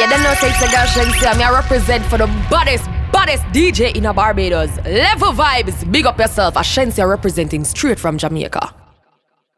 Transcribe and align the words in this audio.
Yeah, 0.00 0.08
them 0.08 0.22
know 0.22 0.32
say 0.32 0.48
it's 0.48 0.62
a 0.62 0.68
girl 0.70 0.86
Shenseea. 0.86 1.36
Me 1.36 1.44
I 1.44 1.52
represent 1.52 2.02
for 2.06 2.16
the 2.16 2.26
baddest, 2.48 2.86
baddest 3.12 3.44
DJ 3.52 3.94
in 3.94 4.06
a 4.06 4.14
Barbados. 4.14 4.74
Level 4.78 5.32
vibes. 5.34 5.92
Big 5.92 6.06
up 6.06 6.18
yourself. 6.18 6.56
A 6.56 6.60
Shenseea 6.60 7.06
representing 7.06 7.64
straight 7.64 7.98
from 7.98 8.16
Jamaica. 8.16 8.74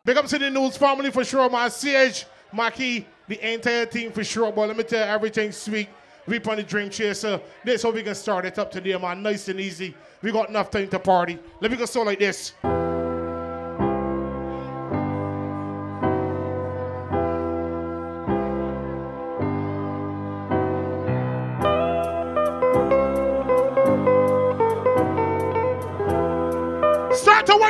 Big 0.05 0.17
up 0.17 0.27
to 0.27 0.41
the 0.41 0.51
Nudes 0.51 0.77
family 0.77 1.13
for 1.13 1.25
sure. 1.25 1.49
My 1.49 1.69
CH, 1.69 2.27
Maki, 2.53 3.05
the 3.29 3.53
entire 3.53 3.87
team 3.87 4.11
for 4.11 4.25
sure. 4.25 4.51
But 4.51 4.67
let 4.67 4.77
me 4.77 4.83
tell 4.83 5.07
you, 5.07 5.13
everything 5.13 5.53
sweet. 5.53 5.89
We 6.27 6.41
on 6.41 6.57
the 6.57 6.65
Dream 6.65 6.91
Chaser. 6.91 7.41
This 7.63 7.85
how 7.85 7.93
we 7.93 8.03
can 8.03 8.17
start 8.17 8.45
it 8.45 8.59
up 8.59 8.73
today, 8.73 8.99
man. 8.99 9.23
Nice 9.23 9.47
and 9.47 9.61
easy. 9.61 9.95
We 10.23 10.33
got 10.33 10.49
enough 10.49 10.73
time 10.73 10.89
to 10.89 10.99
party. 10.99 11.39
Let 11.61 11.71
me 11.71 11.77
go 11.77 11.85
so 11.85 12.03
like 12.03 12.19
this. 12.19 12.53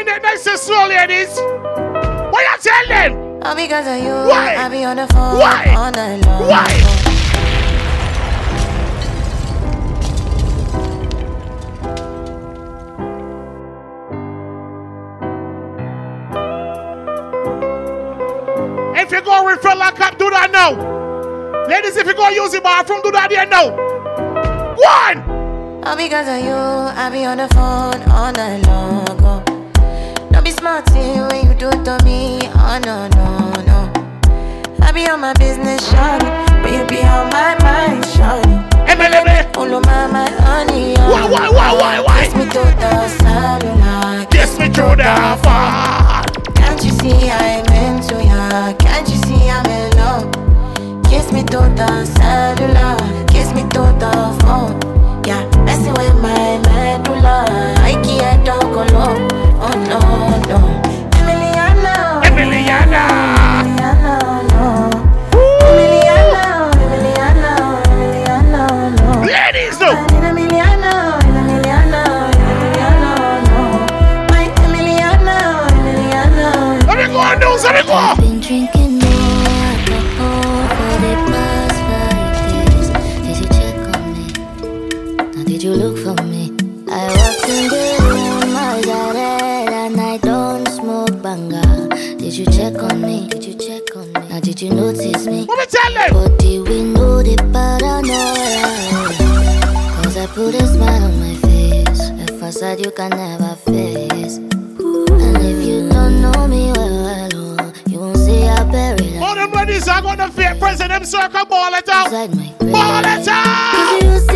Wind 0.04 0.16
it 0.16 0.22
nice 0.24 0.44
and 0.48 0.58
slow, 0.58 0.88
ladies. 0.88 1.28
What 1.38 2.42
you 2.42 2.58
tell 2.60 2.88
them? 2.88 3.40
All 3.44 3.54
because 3.54 3.86
of 3.86 4.02
you, 4.02 4.10
Why? 4.10 4.56
I 4.56 4.68
be 4.68 4.82
on 4.82 4.96
the 4.96 5.06
phone 5.06 5.38
Why? 5.38 5.72
all 5.76 5.92
night 5.92 6.26
long. 6.26 6.48
Why? 6.48 6.66
If 19.00 19.12
you 19.12 19.22
go 19.22 19.46
refill 19.46 19.78
cup, 19.92 20.18
do 20.18 20.30
that 20.30 20.50
now. 20.50 21.68
Ladies, 21.68 21.96
if 21.96 22.08
you 22.08 22.14
go 22.14 22.28
use 22.30 22.50
the 22.50 22.60
bathroom, 22.60 23.02
do 23.04 23.12
that 23.12 23.30
there 23.30 23.46
now. 23.46 23.70
One. 24.74 25.84
All 25.84 25.96
because 25.96 26.26
of 26.26 26.44
you, 26.44 26.50
I 26.56 27.08
be 27.08 27.24
on 27.24 27.36
the 27.36 27.46
phone 27.54 28.02
all 28.10 28.32
night 28.32 28.66
long. 28.66 28.91
Be 30.62 30.68
smart 30.68 30.90
when 30.94 31.48
you 31.48 31.54
do 31.54 31.70
to 31.72 31.98
me. 32.04 32.38
Oh 32.54 32.78
no, 32.84 33.08
no, 33.18 33.50
no. 33.66 34.78
I 34.80 34.92
be 34.92 35.08
on 35.08 35.20
my 35.20 35.32
business, 35.32 35.82
shawty. 35.90 36.30
But 36.62 36.70
you 36.70 36.86
be 36.86 37.02
on 37.02 37.30
my 37.30 37.58
mind, 37.64 38.04
shawty. 38.04 38.70
MLB. 38.86 39.56
All 39.56 39.80
my, 39.80 40.06
my 40.06 40.30
honey. 40.30 40.94
Why, 40.94 41.28
why, 41.28 41.48
why, 41.48 41.72
why, 41.72 41.98
why? 41.98 42.26
Kiss 42.26 42.36
me 42.36 42.44
to 42.44 42.62
the 42.78 43.08
cellular. 43.08 44.26
Kiss 44.26 44.58
me 44.60 44.68
through 44.68 45.02
the 45.02 45.38
fire. 45.42 46.22
Can't 46.54 46.84
you 46.84 46.92
see 46.92 47.28
I'm 47.28 47.66
into 47.72 48.22
ya? 48.24 48.72
Can't 48.78 49.08
you 49.08 49.16
see 49.26 49.50
I'm 49.50 49.66
in 49.66 49.90
love? 49.96 50.30
Kiss 51.10 51.32
me 51.32 51.42
to 51.42 51.58
the 51.74 52.06
cellular, 52.06 53.26
kiss 53.26 53.52
me 53.52 53.62
to 53.74 53.82
the 53.98 54.38
phone. 54.42 54.78
Yeah, 55.26 55.42
messing 55.64 55.94
with 55.94 56.14
my 56.22 56.58
medulla. 56.62 57.46
I 57.82 58.00
can't 58.04 58.46
talk 58.46 58.62
alone. 58.62 59.42
Oh 59.64 59.74
no, 59.88 60.31
did 94.52 94.60
you 94.68 94.74
notice 94.74 95.26
me? 95.26 95.44
What 95.46 95.58
me 95.58 95.64
tell 95.66 95.94
them? 95.94 96.12
But 96.12 96.38
did 96.38 96.68
we 96.68 96.82
know 96.82 97.22
the 97.22 97.36
paranoia? 97.52 98.42
Cause 100.02 100.16
I 100.18 100.26
put 100.26 100.54
a 100.54 100.66
smile 100.66 101.04
on 101.04 101.20
my 101.20 101.34
face. 101.36 102.10
A 102.10 102.38
facade 102.38 102.84
you 102.84 102.90
can 102.92 103.10
never 103.10 103.56
face. 103.56 104.36
And 104.36 105.36
if 105.38 105.66
you 105.66 105.88
don't 105.88 106.20
know 106.20 106.46
me 106.46 106.70
well, 106.72 107.56
well, 107.56 107.72
you 107.86 107.98
won't 107.98 108.18
see 108.18 108.46
I 108.46 108.62
buried 108.70 109.16
All 109.22 109.34
them 109.34 109.52
ladies 109.52 109.88
are 109.88 110.02
gonna 110.02 110.30
fake 110.30 110.58
president 110.58 111.06
circle 111.06 111.46
ball 111.46 111.72
it 111.72 111.88
out. 111.88 112.06
inside 112.12 112.36
my 112.36 112.52
grave. 112.58 112.72
Ball 112.72 113.04
it 113.06 113.28
out. 113.28 114.31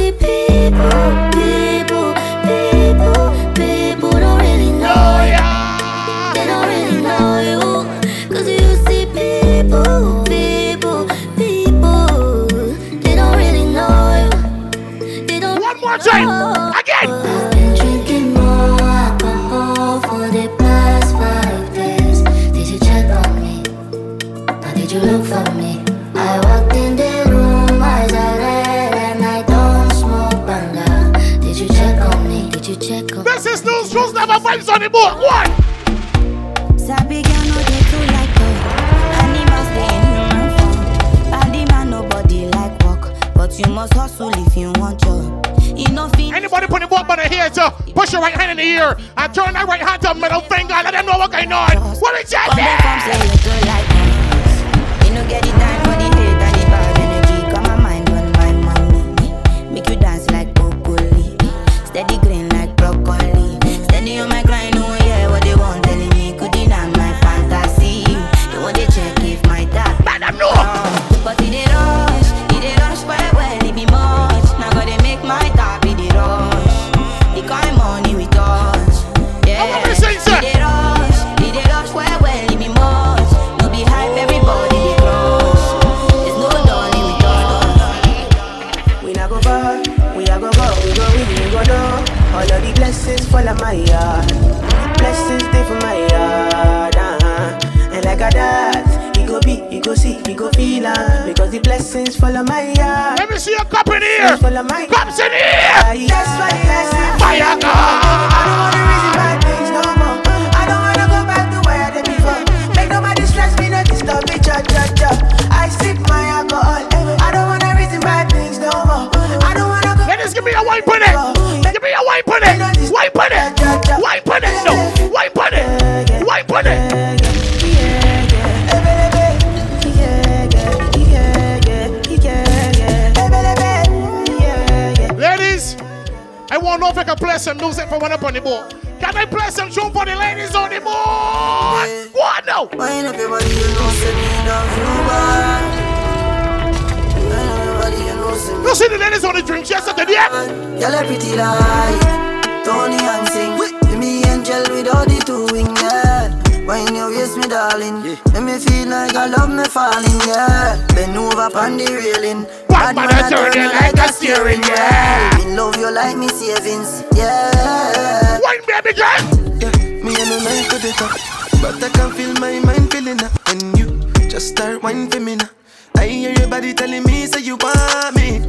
On 161.56 161.76
the 161.78 161.86
railing. 161.88 162.44
Bad 162.68 162.96
man, 162.96 163.08
I 163.10 163.30
turn 163.30 163.52
you 163.56 163.68
like 163.72 163.96
a 163.96 164.12
steering, 164.12 164.62
yeah. 164.62 165.30
Me 165.38 165.56
love 165.56 165.76
you 165.76 165.90
like 165.90 166.16
me 166.16 166.28
savings, 166.28 167.02
yeah. 167.16 168.38
Wine, 168.44 168.60
baby 168.66 168.92
girl. 168.92 169.22
Yeah, 169.60 169.72
me 170.04 170.12
and 170.14 170.44
night 170.44 170.68
to 170.70 170.78
the 170.78 170.92
top. 170.96 171.16
But 171.62 171.82
I 171.82 171.88
can 171.88 172.12
feel 172.12 172.32
my 172.34 172.58
mind 172.60 172.92
feeling 172.92 173.22
up 173.22 173.32
when 173.48 173.76
you 173.76 174.00
just 174.28 174.48
start 174.48 174.82
whining 174.82 175.10
for 175.10 175.20
me 175.20 175.36
now. 175.36 175.48
I 175.96 176.06
hear 176.06 176.32
your 176.32 176.48
body 176.48 176.74
telling 176.74 177.04
me, 177.04 177.26
say 177.26 177.40
you 177.40 177.56
want 177.56 178.14
me. 178.14 178.40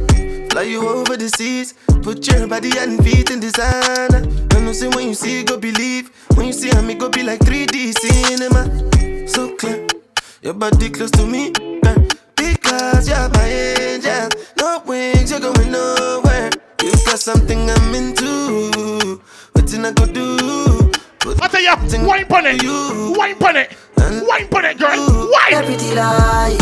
Fly 0.50 0.62
you 0.62 0.86
over 0.86 1.16
the 1.16 1.28
seas, 1.30 1.74
put 2.02 2.26
your 2.28 2.46
body 2.46 2.72
and 2.78 3.02
feet 3.02 3.30
in 3.30 3.40
designer. 3.40 4.22
I 4.52 4.60
know 4.60 4.72
say 4.72 4.88
when 4.88 5.08
you 5.08 5.14
see, 5.14 5.44
go 5.44 5.56
believe. 5.56 6.10
When 6.34 6.46
you 6.46 6.52
see 6.52 6.70
I 6.72 6.82
me, 6.82 6.94
go 6.94 7.08
be 7.08 7.22
like 7.22 7.40
3D 7.40 7.94
cinema. 7.98 9.26
So 9.28 9.56
clear, 9.56 9.86
your 10.42 10.54
body 10.54 10.90
close 10.90 11.10
to 11.12 11.26
me, 11.26 11.52
girl. 11.52 12.07
Because 12.68 13.08
you're 13.08 13.28
my 13.30 13.48
angel. 13.48 14.28
No 14.58 14.82
wings, 14.84 15.30
you're 15.30 15.40
going 15.40 15.72
nowhere. 15.72 16.50
You 16.82 16.92
got 17.06 17.18
something 17.18 17.70
I'm 17.70 17.94
into. 17.94 19.22
What 19.52 19.72
I 19.72 19.90
go 19.92 20.04
do? 20.04 20.92
Put 21.18 21.42
I 21.42 21.48
tell 21.48 21.62
ya, 21.62 21.76
wine 22.06 22.26
pon 22.26 22.44
it, 22.44 22.62
wine 23.16 23.36
pon 23.36 23.56
it, 23.56 23.72
wine 23.96 24.48
pon 24.48 24.66
it, 24.66 24.78
girl, 24.78 25.30
Y'all 25.48 25.64
pretty 25.64 25.94
like 25.94 26.60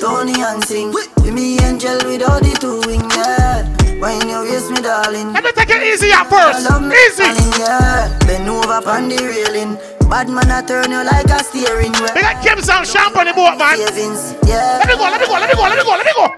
Tony 0.00 0.34
and 0.42 0.64
sing. 0.64 0.92
With 0.92 1.32
me 1.32 1.60
angel 1.60 1.94
with 2.02 2.28
all 2.28 2.40
the 2.40 2.50
two 2.58 2.82
wing, 2.84 3.08
yeah. 3.14 3.62
When 4.00 4.28
you 4.28 4.50
waist 4.50 4.70
me, 4.72 4.82
darling. 4.82 5.32
Let 5.32 5.44
me 5.44 5.52
take 5.52 5.70
it 5.70 5.80
easy 5.80 6.10
at 6.10 6.26
first, 6.26 6.66
easy. 6.66 7.22
falling, 7.22 7.60
yeah. 7.60 8.18
Bend 8.26 8.48
over 8.48 8.90
on 8.90 9.08
the 9.08 9.16
railing. 9.22 9.95
Bad 10.08 10.28
man, 10.28 10.50
I 10.50 10.62
turn 10.62 10.90
you 10.90 11.02
like 11.02 11.26
a 11.26 11.42
steering 11.42 11.92
wheel. 11.92 12.14
They 12.14 12.22
got 12.22 12.42
Kim 12.42 12.60
Sound 12.62 12.86
Champ 12.86 13.16
on 13.16 13.26
the 13.26 13.34
boat, 13.34 13.58
man. 13.58 13.76
Savings, 13.76 14.34
yeah. 14.46 14.78
Let 14.78 14.86
me 14.88 14.94
go, 14.94 15.02
let 15.02 15.20
me 15.20 15.26
go, 15.26 15.32
let 15.34 15.48
me 15.50 15.54
go, 15.54 15.62
let 15.62 15.76
me 15.76 15.82
go, 15.82 15.90
let 15.98 16.06
me 16.06 16.12
go. 16.14 16.30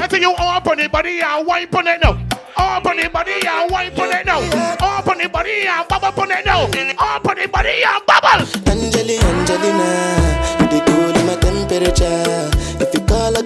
I 0.00 0.06
tell 0.08 0.20
you, 0.20 0.34
all 0.34 0.56
up 0.56 0.66
on 0.66 0.76
the 0.78 0.88
body, 0.88 1.12
yeah, 1.12 1.42
wine 1.42 1.68
pon 1.68 1.86
it 1.86 2.00
now. 2.02 2.18
All 2.56 2.78
up 2.78 2.86
on 2.86 2.96
the 2.96 3.08
body, 3.08 3.32
yeah, 3.42 3.66
wine 3.70 3.92
pon 3.94 4.10
it 4.10 4.26
now. 4.26 4.40
All 4.80 4.98
up 4.98 5.06
on 5.06 5.18
the 5.18 5.28
body, 5.28 5.60
yeah, 5.62 5.84
bubble 5.88 6.10
pon 6.12 6.30
it 6.32 6.44
now. 6.44 6.62
All 6.98 7.16
up 7.16 7.26
on 7.28 7.36
the 7.36 7.46
body, 7.46 7.70
yeah, 7.80 7.98
bubble. 8.04 8.46
Angeli, 8.66 9.18
Angelina, 9.18 10.58
you 10.60 10.66
the 10.66 10.82
cool 10.86 11.14
in 11.14 11.26
my 11.26 11.36
temperature. 11.36 12.57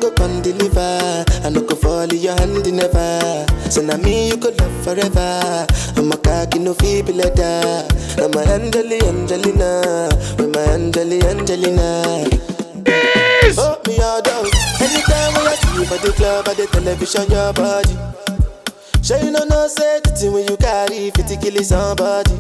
Go 0.03 0.11
come 0.11 0.43
deliver. 0.43 1.25
I 1.45 1.49
no 1.51 1.63
go 1.63 1.77
fall 1.77 2.11
in 2.11 2.19
your 2.19 2.35
hand 2.35 2.67
never. 2.75 3.47
So 3.71 3.83
now 3.83 3.97
me 3.99 4.31
you 4.31 4.37
could 4.37 4.59
love 4.59 4.85
forever. 4.85 5.67
I'm 5.97 6.11
a 6.11 6.17
cocky 6.17 6.59
no 6.59 6.75
feeble 6.75 7.15
letter. 7.15 7.87
I'm 8.19 8.35
a 8.35 8.43
Angeli, 8.51 8.99
Angelina, 9.07 10.11
with 10.39 10.51
my 10.53 10.61
Angeli, 10.75 11.23
Angelina. 11.23 12.27
Yes. 12.85 13.57
Oh 13.59 13.79
me 13.87 14.01
all 14.03 14.21
down. 14.21 14.47
Anytime 14.83 15.33
when 15.39 15.47
I 15.47 15.55
see 15.55 15.75
you 15.79 15.85
for 15.87 15.99
the 16.05 16.13
club 16.17 16.49
or 16.49 16.55
the 16.55 16.67
television, 16.67 17.31
your 17.31 17.53
body. 17.53 17.95
Sure 19.03 19.19
you 19.19 19.31
know 19.31 19.45
no 19.45 19.69
say 19.69 20.01
the 20.03 20.11
thing 20.11 20.33
when 20.33 20.49
you 20.49 20.57
carry 20.57 21.11
50 21.11 21.37
kill 21.37 21.63
somebody. 21.63 22.35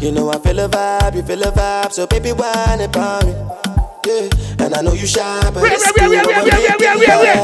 You 0.00 0.12
know 0.12 0.30
I 0.30 0.38
feel 0.38 0.60
a 0.60 0.68
vibe, 0.68 1.16
you 1.16 1.22
feel 1.22 1.42
a 1.42 1.52
vibe, 1.52 1.92
so 1.92 2.06
baby 2.06 2.32
whine 2.32 2.80
about 2.80 3.26
me. 3.26 3.75
Yeah, 4.06 4.28
and 4.60 4.72
I 4.72 4.82
know 4.82 4.92
you 4.92 5.04
shy, 5.04 5.50
but 5.52 5.64
Wait, 5.64 5.72
it's 5.72 5.82
wait, 5.84 5.94
still 5.96 6.10
wait, 6.10 6.24
wait, 6.24 6.36
gonna 6.36 6.44
wait, 6.44 6.52
make 6.62 6.80
it 6.80 6.96
wait, 6.96 7.08
wait. 7.26 7.38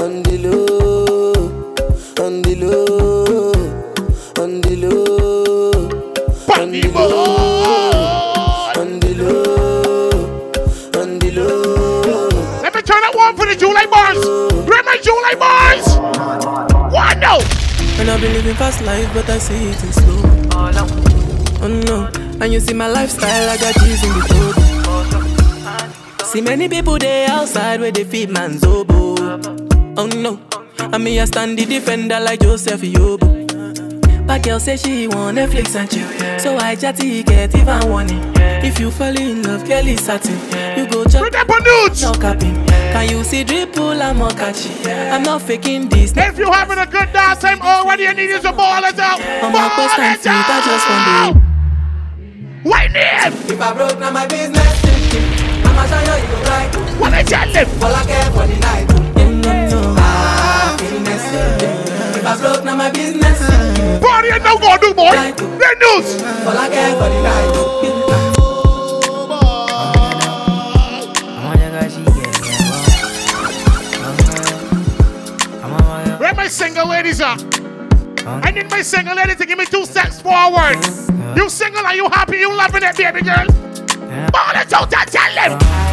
On 0.00 0.22
the 0.22 0.38
low, 0.38 1.34
on 2.24 2.40
the 2.40 2.54
low, 2.56 3.52
on 4.42 4.60
the 4.62 4.76
low, 4.76 5.70
Pon 6.46 6.70
the 6.70 6.80
boat. 6.88 7.12
on 8.78 9.00
the 9.00 9.12
low, 9.20 10.08
on 10.98 11.18
the 11.18 11.30
low. 11.32 12.28
Let 12.62 12.74
me 12.74 12.80
turn 12.80 13.02
that 13.02 13.12
one 13.14 13.36
for 13.36 13.44
the 13.44 13.54
July 13.54 13.84
bars. 13.84 14.16
Where 14.66 14.82
my 14.82 14.96
July 15.04 15.34
bars? 15.38 15.84
One 16.90 17.20
no. 17.20 17.36
And 18.00 18.08
I've 18.10 18.18
been 18.18 18.32
living 18.32 18.56
fast 18.56 18.80
life, 18.80 19.12
but 19.12 19.28
I 19.28 19.36
see 19.36 19.56
it 19.56 19.84
in 19.84 19.92
slow. 19.92 20.22
Oh 21.62 21.68
no, 21.68 22.08
oh, 22.08 22.38
and 22.40 22.50
you 22.50 22.60
see 22.60 22.72
my 22.72 22.88
lifestyle, 22.88 23.50
I 23.50 23.58
got 23.58 23.74
G's 23.74 24.02
in 24.02 24.08
the 24.08 24.24
total. 24.26 25.29
See 26.30 26.40
many 26.40 26.68
people 26.68 26.96
there 26.96 27.28
outside 27.28 27.80
where 27.80 27.90
they 27.90 28.04
feed 28.04 28.30
man's 28.30 28.62
oboe. 28.64 29.16
Oh 29.96 30.06
no, 30.06 30.40
and 30.78 31.02
me 31.02 31.18
I 31.18 31.24
stand 31.24 31.58
the 31.58 31.64
defender 31.64 32.20
like 32.20 32.38
Joseph 32.40 32.82
Yobo. 32.82 34.26
But 34.28 34.44
girl 34.44 34.60
say 34.60 34.76
she 34.76 35.08
want 35.08 35.38
Netflix 35.38 35.74
and 35.74 35.90
chill, 35.90 36.38
so 36.38 36.56
I 36.56 36.76
chatty 36.76 37.24
get 37.24 37.52
even 37.56 37.88
warning. 37.88 38.22
If 38.62 38.78
you 38.78 38.92
fall 38.92 39.18
in 39.18 39.42
love, 39.42 39.66
girl 39.66 39.84
is 39.88 40.04
satin. 40.04 40.38
You 40.78 40.86
go 40.88 41.02
Bring 41.02 41.32
chop, 41.32 41.32
that 41.32 41.50
on 41.50 41.64
nudes. 41.64 42.00
no 42.02 42.12
capping. 42.12 42.54
Can 42.94 43.08
you 43.10 43.24
see 43.24 43.44
dripple? 43.44 44.00
I'm 44.00 44.18
more 44.18 44.30
catchy. 44.30 44.70
I'm 44.88 45.24
not 45.24 45.42
faking 45.42 45.88
this. 45.88 46.12
If 46.16 46.38
you 46.38 46.52
having 46.52 46.78
a 46.78 46.86
good 46.86 47.12
dance 47.12 47.40
time, 47.40 47.58
all 47.60 47.84
what 47.86 47.98
you 47.98 48.14
need 48.14 48.30
is 48.30 48.44
a 48.44 48.52
ball 48.52 48.84
it 48.84 48.96
out. 49.00 49.20
I'm 49.20 49.50
not 49.50 49.74
Ball 49.76 49.88
post 49.88 49.98
and 49.98 50.20
it 50.20 50.26
I 50.26 50.60
just 50.62 51.34
want 51.34 51.42
to. 52.62 52.68
Why 52.70 52.86
name? 52.86 53.32
If 53.50 53.60
I 53.60 53.72
broke, 53.74 53.98
now 53.98 54.12
my 54.12 54.28
business. 54.28 54.79
You. 55.80 57.00
What 57.00 57.14
I 57.14 57.22
tell 57.22 57.50
them? 57.50 57.66
All 57.82 57.94
I 57.94 58.04
care 58.04 58.30
for 58.32 58.46
the 58.46 58.58
night. 58.60 58.86
I 62.22 62.36
broke, 62.38 62.64
now 62.64 62.76
my 62.76 62.90
business. 62.90 63.40
Party 64.00 64.28
and 64.28 64.44
more. 64.44 64.78
The 64.78 65.74
news. 65.80 66.22
All 66.46 66.58
I 66.58 66.68
care 66.68 66.94
for 66.96 67.08
the 67.08 67.22
night. 67.22 67.80
Where 76.20 76.34
my 76.34 76.46
single 76.48 76.88
ladies 76.88 77.20
are? 77.22 77.38
I 78.26 78.50
need 78.50 78.70
my 78.70 78.82
single 78.82 79.16
lady 79.16 79.34
to 79.34 79.46
give 79.46 79.56
me 79.58 79.64
two 79.64 79.86
steps 79.86 80.20
forward. 80.20 80.76
You 81.36 81.48
single, 81.48 81.86
are 81.86 81.94
you 81.94 82.04
happy? 82.10 82.36
You 82.36 82.54
loving 82.54 82.82
it, 82.82 82.96
baby 82.96 83.22
girl? 83.22 83.59
Ball 84.10 84.60
it 84.60 84.72
out 84.72 84.90
tell 84.90 85.34
them. 85.34 85.89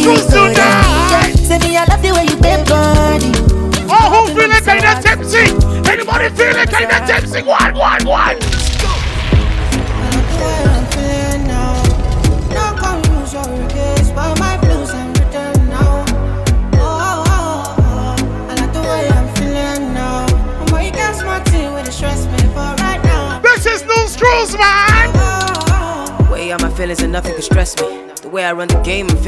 free. 0.00 0.21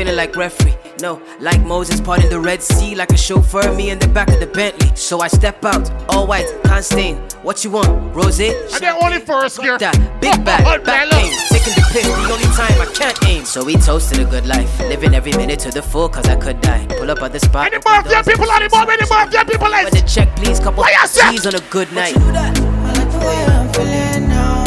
feeling 0.04 0.16
like 0.16 0.36
referee. 0.36 0.74
No, 1.00 1.20
like 1.40 1.60
Moses 1.62 2.00
parting 2.00 2.30
the 2.30 2.38
Red 2.38 2.62
Sea, 2.62 2.94
like 2.94 3.10
a 3.10 3.16
chauffeur, 3.16 3.74
me 3.74 3.90
in 3.90 3.98
the 3.98 4.08
back 4.08 4.28
of 4.28 4.38
the 4.38 4.46
Bentley. 4.46 4.94
So 4.94 5.20
I 5.20 5.28
step 5.28 5.64
out, 5.64 5.90
all 6.08 6.26
white, 6.26 6.46
can't 6.64 6.84
stain. 6.84 7.16
What 7.42 7.64
you 7.64 7.70
want, 7.70 8.14
rose? 8.14 8.40
I 8.40 8.52
didn't 8.78 9.00
want 9.00 9.14
it 9.14 9.26
first, 9.26 9.60
girl. 9.62 9.78
That 9.78 9.96
big 10.20 10.44
bag, 10.44 10.84
back 10.84 11.12
aim, 11.14 11.32
taking 11.48 11.74
the 11.74 11.84
piss, 11.92 12.06
the 12.06 12.32
only 12.32 12.50
time 12.54 12.76
I 12.80 12.88
can't 12.94 13.18
aim. 13.26 13.44
So 13.44 13.64
we 13.64 13.76
toasting 13.76 14.20
a 14.20 14.28
good 14.28 14.46
life, 14.46 14.78
living 14.80 15.14
every 15.14 15.32
minute 15.32 15.58
to 15.60 15.70
the 15.70 15.82
full, 15.82 16.08
cause 16.08 16.26
I 16.26 16.36
could 16.36 16.60
die. 16.60 16.86
Pull 16.98 17.10
up 17.10 17.22
at 17.22 17.32
the 17.32 17.40
spot. 17.40 17.72
Any 17.72 17.82
more 17.84 18.00
of 18.00 18.06
your 18.06 18.22
people, 18.22 18.50
any 18.50 18.68
more, 18.68 18.90
any 18.90 19.06
more 19.08 19.22
of 19.24 19.32
your 19.32 19.44
people, 19.44 19.68
let's. 19.68 19.90
But 19.90 20.00
the 20.00 20.06
check, 20.06 20.28
please, 20.36 20.60
couple 20.60 20.84
of 20.84 20.90
keys 21.30 21.46
on 21.46 21.54
a 21.54 21.60
good 21.70 21.90
night. 21.92 22.16
I 22.16 22.92
like 22.92 23.10
the 23.10 23.18
way 23.18 23.44
I'm 23.46 23.72
feeling 23.72 24.28
now. 24.28 24.64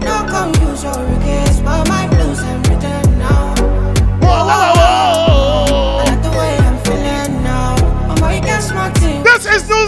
Now 0.00 0.26
come 0.28 0.50
use 0.68 0.82
your 0.82 0.98
regrets, 0.98 1.60
but 1.60 1.88
my 1.88 2.03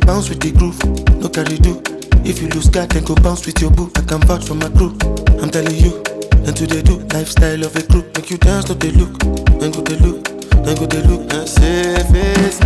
dey 0.00 0.06
bounce 0.06 0.28
with 0.28 0.40
the 0.40 0.50
groove, 0.52 0.78
no 1.20 1.28
carry 1.28 1.58
do. 1.58 1.80
If 2.28 2.40
you 2.42 2.48
lose 2.48 2.68
guard, 2.68 2.90
then 2.90 3.04
go 3.04 3.14
bounce 3.16 3.46
with 3.46 3.60
your 3.60 3.70
boo. 3.70 3.90
I 3.96 4.02
can 4.02 4.20
vouch 4.20 4.44
for 4.46 4.54
my 4.54 4.68
crew. 4.70 4.96
I'm 5.40 5.50
telling 5.50 5.74
you, 5.76 6.02
and 6.46 6.56
today 6.56 6.82
do 6.82 6.98
lifestyle 7.12 7.64
of 7.64 7.74
a 7.76 7.82
crew. 7.82 8.04
Make 8.14 8.30
you 8.30 8.38
dance, 8.38 8.68
no 8.68 8.74
the 8.74 8.90
look, 8.92 9.18
then 9.60 9.70
go 9.72 9.80
they 9.80 9.96
look, 9.96 10.24
then 10.64 10.76
go 10.76 10.86
they 10.86 11.02
look. 11.02 11.32
I 11.32 11.44
say 11.44 11.94
face. 12.12 12.60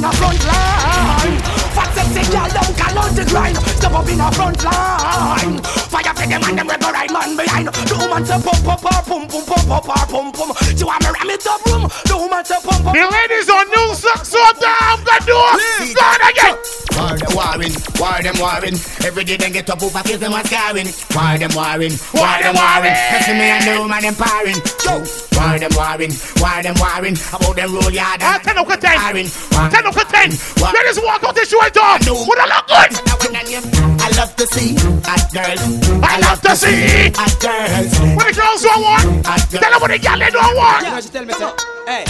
In 0.00 0.08
the 0.08 0.16
front 0.16 0.46
line. 0.46 1.38
Fat 1.74 1.92
sexy 1.94 2.32
girl, 2.32 2.48
don't 2.48 2.76
call 2.76 2.98
out 2.98 3.14
the 3.14 3.24
grind. 3.26 3.69
Step 3.80 3.92
up 3.96 4.08
in 4.12 4.20
a 4.20 4.30
front 4.32 4.62
line. 4.62 5.56
Fire 5.88 6.12
for 6.12 6.26
them 6.28 6.42
and 6.44 6.58
them 6.58 6.68
rebel 6.68 6.92
right 6.92 7.10
man 7.10 7.34
behind. 7.34 7.68
The 7.68 7.96
woman 7.96 8.26
say 8.28 8.36
pump, 8.36 8.60
pump, 8.60 8.80
pump, 8.84 9.06
pump, 9.08 9.30
pump, 9.32 9.46
pump, 9.48 9.84
pump, 9.88 10.10
pump. 10.12 10.34
pum. 10.36 10.52
She 10.76 10.84
want 10.84 11.00
me 11.00 11.08
ram 11.08 11.30
it 11.32 11.46
up 11.48 11.64
room. 11.64 11.88
The 12.04 12.12
woman 12.12 12.44
say 12.44 12.60
pump, 12.60 12.84
pum. 12.84 12.92
The 12.92 13.08
ladies 13.08 13.48
on 13.48 13.64
new 13.72 13.96
socks 13.96 14.28
so 14.28 14.42
damn 14.60 15.00
good 15.00 15.24
do. 15.24 15.40
Start 15.96 16.20
again. 16.28 16.56
Why 16.92 17.16
them 17.16 17.32
warring, 17.32 17.72
Why 17.96 18.20
them 18.20 18.36
warring. 18.36 18.76
Every 19.00 19.24
day 19.24 19.36
they 19.40 19.48
get 19.48 19.70
up 19.70 19.82
over 19.82 20.02
kill 20.04 20.18
them 20.18 20.36
a 20.36 20.44
scarring. 20.44 20.92
Why 21.16 21.38
them 21.40 21.50
warring, 21.56 21.96
Why 22.12 22.44
them 22.44 22.54
warring. 22.60 22.92
That's 22.92 23.28
me 23.32 23.48
and 23.48 23.64
the 23.64 23.88
man 23.88 24.04
empowering. 24.04 24.60
Yo, 24.84 25.00
Why 25.32 25.56
them 25.56 25.72
warring, 25.72 26.12
Why 26.36 26.60
them 26.60 26.76
warring. 26.76 27.16
About 27.32 27.56
them 27.56 27.72
roll 27.72 27.88
yard. 27.88 28.20
Ah, 28.20 28.36
ten 28.44 28.60
o'clock 28.60 28.80
ten. 28.84 29.24
Ten 29.72 29.86
o'clock 29.88 30.08
ten. 30.12 30.28
Ladies 30.60 31.00
walk 31.00 31.24
out 31.24 31.34
this 31.34 31.48
way 31.56 31.72
dog. 31.72 32.04
Would 32.04 32.38
I 32.38 32.46
look 32.52 32.68
good? 32.68 33.79
I 34.00 34.08
love 34.16 34.34
to 34.36 34.46
see 34.46 34.74
hot 35.04 35.24
girls. 35.32 35.60
I 36.02 36.18
love 36.20 36.40
to 36.42 36.56
see 36.56 37.10
hot 37.14 37.34
girls. 37.40 37.92
When 38.00 38.26
the 38.26 38.34
girls 38.36 38.62
don't 38.62 38.82
want, 38.82 39.24
tell 39.24 39.60
them 39.60 39.80
what 39.80 39.90
the 39.90 39.98
girl 39.98 40.18
they 40.18 40.30
don't 40.30 40.56
want. 40.56 40.84
You 40.84 40.90
know, 40.92 41.00
she 41.00 41.08
tell 41.08 41.24
me 41.24 41.34
so. 41.34 41.54
Hey, 41.86 42.04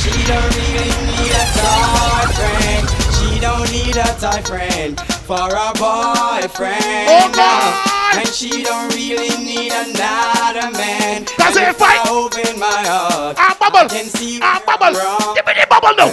she 0.00 0.12
don't 0.28 0.50
really 0.56 0.90
need 1.08 1.32
a 1.32 1.44
toy 1.56 2.24
friend. 2.36 2.84
She 3.16 3.40
don't 3.40 3.66
need 3.72 3.96
a 3.96 4.08
toy 4.20 4.40
friend 4.44 5.00
for 5.28 5.48
a 5.48 5.68
boyfriend. 5.76 7.08
Oh, 7.08 7.30
God. 7.34 8.18
And 8.20 8.28
she 8.28 8.62
don't 8.62 8.92
really 8.94 9.30
need 9.44 9.72
another 9.72 10.70
man. 10.72 11.24
Cause 11.36 11.56
And 11.56 11.68
if 11.74 11.80
I- 11.82 12.04
open 12.08 12.58
my 12.58 12.82
heart, 12.86 13.36
Ah, 13.38 13.56
bubble. 13.58 13.78
I 13.84 13.88
can 13.88 14.06
see 14.08 14.38
Ah, 14.42 14.60
bubble. 14.64 14.96
wrong. 14.98 15.34
Give 15.34 15.44
me 15.46 15.52
the 15.58 15.66
bubble 15.68 15.94
now. 15.96 16.08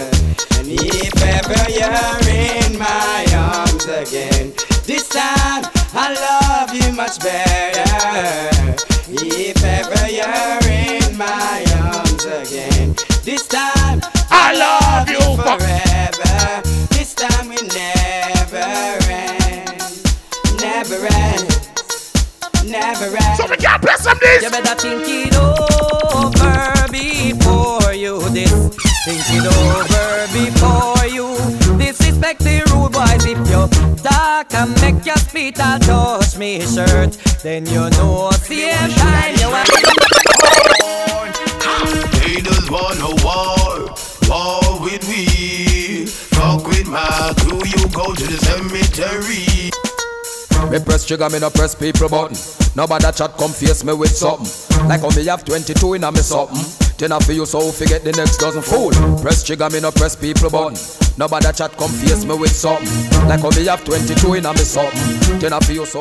And 0.59 0.67
if 0.71 1.15
ever 1.21 1.71
you're 1.71 2.19
in 2.27 2.77
my 2.79 3.23
I 5.95 6.13
love 6.13 6.73
you 6.73 6.91
much 6.93 7.19
better. 7.19 8.49
If 9.09 9.63
ever 9.63 10.09
you're 10.09 11.07
in 11.07 11.17
my 11.17 11.63
arms 11.93 12.25
again, 12.25 12.95
this 13.23 13.47
time 13.47 14.01
I 14.31 14.53
love 14.57 15.09
you 15.09 15.19
for- 15.37 15.59
forever. 15.59 16.61
This 16.89 17.13
time 17.13 17.49
we 17.49 17.57
never 17.67 18.57
end, 19.09 19.83
never 20.59 20.99
end, 21.05 21.47
never 22.65 23.05
end. 23.15 23.37
So 23.37 23.47
we 23.47 23.57
can't 23.57 23.81
play 23.81 23.95
some 23.99 24.17
this. 24.19 24.43
You 24.43 24.49
better 24.49 24.75
think 24.75 25.07
it 25.07 25.35
over 25.35 26.87
before 26.91 27.93
you 27.93 28.19
this. 28.29 28.51
Think 29.05 29.21
it 29.29 29.45
over 29.45 30.27
before 30.33 31.05
you 31.07 31.35
disrespect 31.77 32.39
the 32.39 32.63
rude 32.71 32.91
boys. 32.93 33.25
If 33.25 33.37
you 33.49 33.67
talk 34.01 34.53
and 34.55 34.71
make 34.81 35.05
your 35.05 35.17
spit 35.33 35.59
and 35.59 35.81
touch 35.81 36.37
me 36.37 36.59
shirt, 36.61 37.11
then 37.41 37.65
you 37.65 37.89
know 37.97 38.29
same 38.31 38.91
time 38.91 39.35
you 39.41 39.49
want. 39.49 39.67
Haters 42.21 42.69
want 42.69 42.99
a 43.01 43.11
war, 43.25 43.89
war 44.29 44.83
with 44.83 45.03
we. 45.09 46.05
Fuck 46.05 46.67
with 46.67 46.87
my 46.87 47.33
crew, 47.39 47.57
you 47.65 47.89
go 47.89 48.13
to 48.13 48.25
the 48.27 48.37
cemetery. 48.45 49.71
Me 50.69 50.79
press 50.85 51.05
trigger, 51.07 51.29
me 51.31 51.39
no 51.39 51.49
press 51.49 51.73
people 51.73 52.09
button. 52.09 52.37
Nobody 52.75 53.11
chat 53.11 53.35
come 53.35 53.51
face 53.51 53.83
me 53.83 53.93
with 53.93 54.15
something. 54.15 54.87
Like 54.87 55.01
how 55.01 55.09
me 55.09 55.25
have 55.25 55.43
22 55.43 55.95
in 55.95 56.03
a 56.03 56.11
me 56.11 56.19
something. 56.19 56.92
Ten 57.03 57.19
for 57.19 57.33
you, 57.33 57.45
so 57.45 57.69
forget 57.69 58.01
the 58.05 58.13
next 58.13 58.37
dozen 58.37 58.61
fool. 58.61 58.91
Press 59.19 59.43
trigger, 59.43 59.69
me 59.69 59.81
no 59.81 59.91
press 59.91 60.15
people 60.15 60.49
button. 60.49 60.79
Nobody 61.17 61.51
chat 61.51 61.75
come 61.75 61.91
face 61.91 62.23
me 62.23 62.33
with 62.33 62.55
something. 62.55 62.87
Like 63.27 63.41
how 63.41 63.49
me 63.51 63.65
have 63.65 63.83
22 63.83 64.35
in 64.35 64.45
a 64.45 64.53
me 64.53 64.63
something. 64.63 65.37
Ten 65.37 65.51
for 65.59 65.73
you, 65.73 65.85
so. 65.85 65.99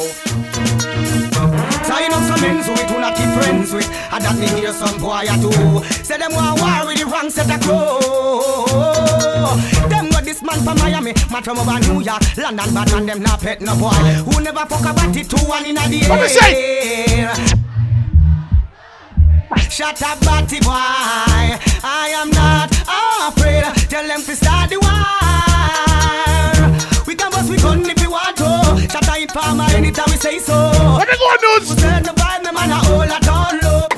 Tying 1.91 2.15
up 2.15 2.23
some 2.23 2.39
men 2.39 2.63
who 2.63 2.71
we 2.71 2.87
do 2.87 3.03
not 3.03 3.19
keep 3.19 3.27
friends 3.35 3.75
with. 3.75 3.91
And 4.15 4.23
that 4.23 4.39
me 4.39 4.47
hear 4.55 4.71
some 4.71 4.95
boy 5.03 5.27
a 5.27 5.35
do. 5.43 5.51
Say 6.07 6.23
them 6.23 6.39
want 6.39 6.63
war 6.63 6.87
with 6.87 7.03
the 7.03 7.07
wrong 7.11 7.31
set 7.35 7.51
of 7.51 7.59
crow. 7.67 7.99
Them 9.91 10.07
got 10.15 10.23
this 10.23 10.41
man 10.41 10.63
from 10.63 10.79
Miami, 10.79 11.19
man 11.35 11.43
from 11.43 11.59
over 11.59 11.83
New 11.83 11.99
York, 11.99 12.23
London, 12.39 12.71
bad 12.71 12.93
man, 12.95 13.07
them 13.07 13.23
not 13.27 13.41
pet 13.41 13.61
no 13.61 13.75
boy. 13.75 13.91
Who 14.31 14.39
never 14.41 14.63
fuck 14.71 14.87
about 14.87 15.17
it, 15.17 15.29
two 15.29 15.43
one 15.51 15.67
in 15.67 15.75
a 15.77 15.83
the 15.91 16.07
What 16.07 16.31
say? 19.83 20.07
air. 20.07 20.17
Batty 20.21 20.61
boy. 20.61 20.71
I 21.85 22.13
am 22.15 22.31
not 22.31 22.71
afraid. 23.29 23.65
Tell 23.89 24.07
them 24.07 24.23
to 24.23 24.37
start 24.37 24.71
the 24.71 24.79
war. 24.79 25.03
We 27.07 27.15
can 27.15 27.31
bust 27.31 27.51
we 27.51 27.57
gun 27.57 27.89
if 27.89 28.01
we 28.01 28.07
want 28.07 28.37
to. 28.37 28.89
Shut 28.91 29.09
up, 29.09 29.31
farmer 29.33 29.65
anytime 29.75 30.07
we 30.09 30.17
say 30.17 30.39
so. 30.39 30.55
Let 30.99 31.09
me 31.09 31.17
go, 31.19 31.37
dudes. 31.41 31.71
We 31.71 31.77
turn 31.77 32.03
the 32.03 32.11
vibe, 32.11 32.45
me 32.45 32.53
man 32.53 32.71
a 32.71 32.77
hold 32.77 33.11
a 33.11 33.19
down 33.21 33.59
low. 33.63 33.92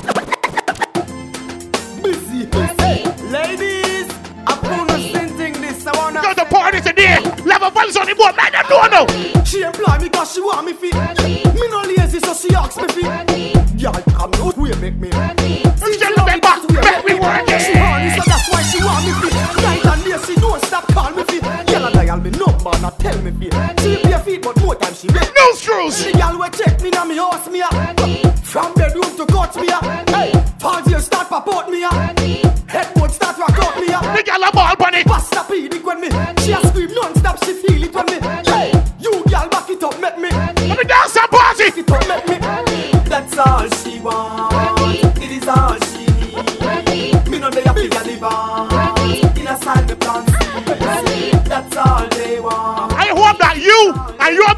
Today. 7.69 7.75
Level 7.75 7.81
vibes 7.81 7.99
on 7.99 8.07
the 8.07 8.15
board. 8.15 8.35
Man, 8.35 8.51
them 8.51 8.65
don't 8.69 8.91
know. 8.91 9.43
She 9.43 9.61
employ 9.63 9.97
me 9.99 10.09
cause 10.09 10.33
she 10.33 10.41
want 10.41 10.65
me 10.65 10.73
fit. 10.73 10.93
Me 10.93 11.67
no 11.69 11.81
lazy 11.81 12.19
so 12.19 12.33
she 12.33 12.53
ask 12.55 12.77
me 12.77 12.87
fit. 12.87 13.79
Y'all 13.79 13.93
come 13.93 14.33
out, 14.35 14.57
we 14.57 14.69
make 14.81 14.95
me. 14.95 15.09
She 15.11 15.99
just 15.99 16.17
look 16.17 16.41
back, 16.41 16.61
make 16.69 17.05
me 17.05 17.13
work 17.19 17.47
it. 17.47 17.61
She 17.61 17.77
horny 17.77 18.09
so 18.09 18.23
that's 18.25 18.49
why 18.51 18.61
she 18.63 18.83
want 18.83 19.05
me 19.05 19.13
fit. 19.21 19.33
Night 19.61 19.85
and 19.85 20.03
day 20.03 20.17
she 20.25 20.35
don't 20.39 20.61
stop 20.63 20.87
call 20.87 21.11
me 21.11 21.23
fit. 21.23 21.43
Yellow 21.69 21.91
dial 21.91 22.17
me 22.17 22.29
number 22.31 22.73
not 22.81 22.99
tell 22.99 23.17
me 23.21 23.31
fit. 23.31 23.53
She 23.81 24.01
be 24.03 24.11
a 24.11 24.19
feet 24.19 24.41
but 24.43 24.57
more 24.61 24.75
time 24.75 24.93
she 24.93 25.07
make. 25.07 25.29
No 25.37 25.51
screws. 25.53 26.05
The 26.05 26.11
girl 26.13 26.37
will 26.39 26.49
check 26.49 26.81
me 26.81 26.89
now 26.89 27.05
me 27.05 27.17
house 27.17 27.49
me 27.49 27.61
a. 27.61 28.04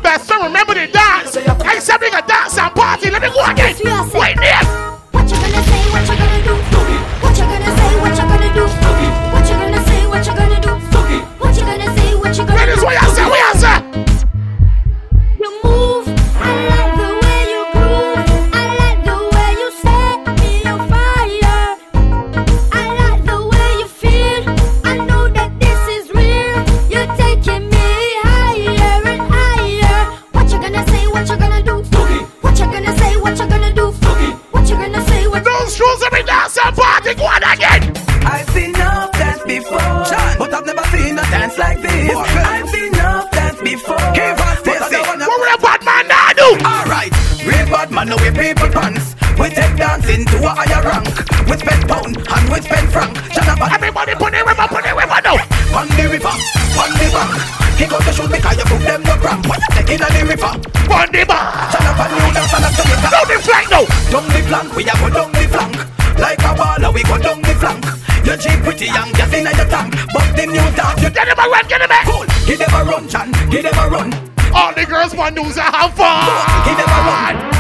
best 0.07 0.25
friend 0.25 0.43
remember 0.43 0.73
the 0.73 0.87
dance. 0.87 1.31
Said 1.31 1.99
we 1.99 2.09
can 2.09 2.25
dance 2.27 2.57
and 2.57 2.73
party. 2.73 3.11
Let 3.11 3.21
me 3.21 3.29
go 3.29 3.43
again. 3.45 3.75
Wait 4.13 4.37
there. 4.37 4.86
We 51.47 51.55
spend 51.57 51.83
pound 51.87 52.13
and 52.17 52.45
we 52.51 52.57
spend 52.61 52.87
franc. 52.91 53.13
Jonathan, 53.31 53.69
Everybody 53.71 54.13
put 54.15 54.31
the 54.35 54.41
river, 54.43 54.67
put 54.67 54.83
the 54.83 54.91
river 54.95 55.19
now. 55.23 55.37
on 55.77 55.87
the 55.95 56.03
river, 56.11 56.33
on 56.77 56.89
the 56.99 57.05
bank. 57.13 57.31
Kick 57.77 57.93
out 57.93 58.01
the 58.03 58.11
shoot 58.11 58.29
because 58.31 58.57
you 58.57 58.65
put 58.67 58.81
them 58.83 59.01
no 59.03 59.15
cramp. 59.21 59.43
When 59.47 59.59
you 59.61 59.69
take 59.77 59.91
in 59.95 59.99
the 60.01 60.21
river, 60.27 60.51
On 60.91 61.07
the 61.13 61.21
bar. 61.29 61.43
Jonathan, 61.71 62.09
you 62.17 62.27
dance 62.35 62.53
and 62.57 62.65
after 62.67 62.83
you 62.89 62.97
Down 63.07 63.25
the 63.29 63.37
flank 63.45 63.67
now. 63.71 63.83
Down 64.11 64.25
the 64.27 64.39
flank, 64.49 64.69
we 64.75 64.81
a 64.83 64.93
go 64.97 65.07
down 65.13 65.29
the 65.31 65.43
flank. 65.47 65.75
Like 66.17 66.41
a 66.41 66.51
baller, 66.57 66.91
we 66.93 67.01
go 67.03 67.15
down 67.21 67.39
the 67.41 67.53
flank. 67.55 67.83
You 68.25 68.35
cheap 68.35 68.59
pretty 68.65 68.87
young, 68.91 69.11
gas 69.13 69.31
in 69.31 69.45
your 69.45 69.67
tank. 69.71 69.93
But 70.11 70.27
the 70.35 70.43
new 70.49 70.67
dance, 70.75 70.99
you 71.03 71.09
Get 71.13 71.27
him 71.29 71.39
a 71.39 71.45
run, 71.47 71.65
get 71.69 71.81
him 71.81 71.87
back. 71.89 72.05
cool. 72.09 72.25
Give 72.45 72.59
them 72.59 72.73
a 72.73 72.81
run, 72.83 73.07
Chan. 73.07 73.31
Give 73.49 73.63
them 73.63 73.77
a 73.77 73.85
run. 73.87 74.09
All 74.53 74.73
the 74.73 74.85
girls 74.85 75.13
want 75.15 75.35
to 75.37 75.43
have 75.45 75.93
Give 75.95 76.01
fun. 76.01 76.27
them 76.27 76.33
a 76.33 76.43
run. 76.43 76.65
Give 76.65 76.77
them 76.77 76.89
a 76.89 76.99
run. 77.07 77.56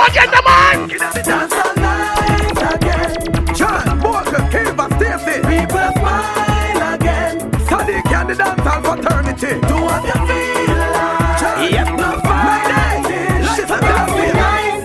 Let 0.00 0.08
me 0.08 0.16
go 0.16 0.24
the 0.32 0.40
man. 0.48 0.88
Dance 0.88 1.52
all 1.52 1.74
night 1.76 2.56
again. 2.72 3.12
John, 3.54 4.00
Walker, 4.00 4.40
Kiva, 4.48 4.88
Stacy. 4.96 5.36
People 5.44 5.88
smile 5.92 6.94
again. 6.94 7.34
Sadiq 7.68 8.08
and 8.08 8.30
the 8.30 8.34
dancehall 8.34 8.80
fraternity. 8.80 9.60
Do 9.68 9.76
what 9.76 10.00
you 10.08 10.16
feel 10.24 10.80
like. 10.96 11.70
Yep. 11.70 11.88
No 12.00 12.08
fighting. 12.24 13.44
Shit, 13.52 13.70
I'm 13.70 13.80
dancing. 13.80 14.36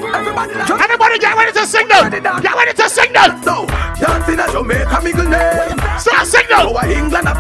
Everybody. 0.03 0.83
Everybody 0.83 1.19
get 1.19 1.35
ready 1.37 1.51
to 1.53 1.65
sing. 1.65 1.87
Get 1.87 2.53
ready 2.53 2.73
to 2.73 2.89
sing. 2.89 3.13
So, 3.43 3.65
dancing 3.95 4.39
at 4.39 4.51
Jamaica, 4.51 4.99
Miguel 5.01 5.29
name. 5.31 5.79
Start 5.97 6.27
sing 6.27 6.45
now. 6.49 6.67
Go 6.67 6.77
a 6.77 6.91
England, 6.91 7.27
a. 7.27 7.33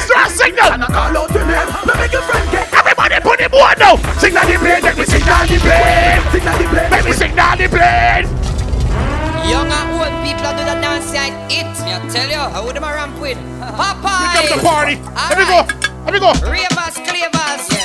Start 0.00 0.30
sing 0.30 0.54
now. 0.56 0.72
And 0.72 0.84
I 0.84 0.86
call 0.86 1.16
out 1.18 1.30
your 1.30 1.44
name. 1.44 1.68
Now 1.84 1.94
make 2.00 2.12
your 2.12 2.22
friend 2.22 2.50
get. 2.50 2.61
The 3.42 3.50
board 3.50 3.74
now. 3.74 3.98
Sing 4.22 4.30
down 4.38 4.46
the 4.46 4.54
plane, 4.54 4.82
let 4.86 4.94
me 4.94 5.02
sing 5.02 5.18
down 5.26 5.42
the 5.50 5.58
plane. 5.58 6.22
Sing 6.30 6.46
at 6.46 6.54
the 6.62 6.66
plane. 6.70 6.90
Let 6.94 7.02
me 7.02 7.10
sing 7.10 7.34
down 7.34 7.58
the 7.58 7.66
plane. 7.66 8.30
Young 9.50 9.66
and 9.66 9.88
old 9.98 10.14
people 10.22 10.46
do 10.54 10.62
the 10.62 10.78
dance 10.78 11.10
like 11.10 11.34
it. 11.50 11.66
Me 11.82 11.90
I 11.90 11.98
tell 12.06 12.30
you, 12.30 12.38
how 12.38 12.62
would 12.62 12.78
them 12.78 12.86
a 12.86 12.94
ramp 12.94 13.18
with? 13.18 13.34
Popeye. 13.58 14.30
Here 14.30 14.46
comes 14.46 14.54
the 14.54 14.62
party. 14.62 14.94
Let 15.02 15.42
me 15.42 15.46
go. 15.50 15.58
Let 16.06 16.12
me 16.14 16.20
go. 16.22 16.30
Ravers, 16.46 16.94
clavers, 17.02 17.66
yeah. 17.66 17.82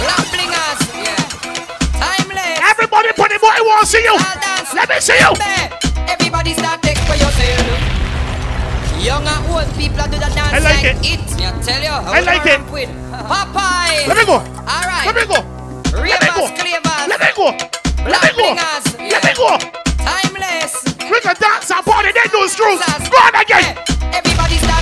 Black 0.00 0.24
blingers, 0.32 0.80
yeah. 0.96 1.20
Timeless. 1.92 2.56
Everybody 2.64 3.12
put 3.12 3.28
the 3.28 3.36
boy. 3.44 3.52
I 3.52 3.60
want 3.60 3.84
to 3.84 3.92
see 3.92 4.00
you. 4.00 4.16
All 4.16 4.40
dance. 4.40 4.72
Let 4.72 4.88
me 4.88 5.04
see 5.04 5.20
you. 5.20 5.36
Everybody 6.08 6.56
start 6.56 6.80
take 6.80 6.96
for 7.04 7.12
yourself. 7.12 7.76
Young 9.04 9.20
and 9.20 9.42
old 9.52 9.68
people 9.76 10.00
do 10.08 10.16
the 10.16 10.32
dance 10.32 10.56
I 10.56 10.64
like 10.64 10.80
it. 10.80 10.96
it. 11.04 11.28
Me 11.36 11.44
I 11.44 11.52
tell 11.60 11.76
you, 11.76 11.92
I 11.92 12.08
would 12.08 12.24
them 12.24 12.32
like 12.32 12.46
it. 12.48 12.56
ramp 12.56 12.72
with? 12.72 13.07
Popeye. 13.26 14.06
Let 14.06 14.16
me 14.16 14.24
go. 14.24 14.38
All 14.38 14.84
right. 14.86 15.06
Let 15.06 15.14
me 15.16 15.24
go. 15.26 15.38
Let 15.96 16.20
me 16.22 16.30
go. 16.36 16.46
Ravers, 16.46 16.50
clavers. 16.58 17.08
Let 17.08 17.20
me 17.20 17.30
go. 17.34 17.46
Let 18.06 18.20
me 18.22 18.30
go. 18.36 18.54
Blingers, 18.54 18.84
Let 18.98 19.22
me 19.24 19.32
yeah. 19.32 19.34
go. 19.34 19.50
Timeless. 19.98 20.74
We 21.10 21.18
can 21.20 21.34
dance 21.40 21.70
and 21.70 21.84
party. 21.84 22.12
Then 22.12 22.28
do 22.30 22.46
screws. 22.48 22.80
Go 23.10 23.18
on 23.18 23.34
again. 23.34 23.76
Everybody 24.14 24.56
start 24.62 24.77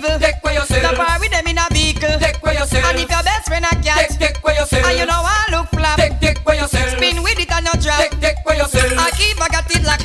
evil, 0.00 0.18
take 0.18 0.40
for 0.40 0.50
yourself. 0.52 0.96
Bar 0.96 1.20
with 1.20 1.30
them 1.30 1.46
in 1.46 1.58
a 1.58 1.66
vehicle, 1.70 2.16
take 2.18 2.36
for 2.36 2.52
yourself. 2.52 2.84
And 2.84 2.98
if 2.98 3.10
your 3.10 3.22
best 3.22 3.46
friend 3.48 3.64
a 3.64 3.74
cat, 3.84 4.08
take, 4.08 4.18
take 4.18 4.36
for 4.38 4.52
yourself. 4.52 4.84
And 4.86 4.98
you 4.98 5.06
know 5.06 5.20
I 5.20 5.46
look 5.50 5.68
flap, 5.68 5.98
take, 5.98 6.18
take 6.20 6.38
for 6.40 6.54
yourself. 6.54 6.90
Spin 6.96 7.22
with 7.22 7.38
it 7.38 7.50
and 7.52 7.66
you 7.66 7.76
drop, 7.80 7.98
take, 8.00 8.20
take 8.20 8.38
for 8.44 8.54
yourself. 8.54 8.92
I 8.96 9.10
keep 9.12 9.40
I 9.40 9.48
got 9.48 9.70
it 9.70 9.84
like 9.84 9.99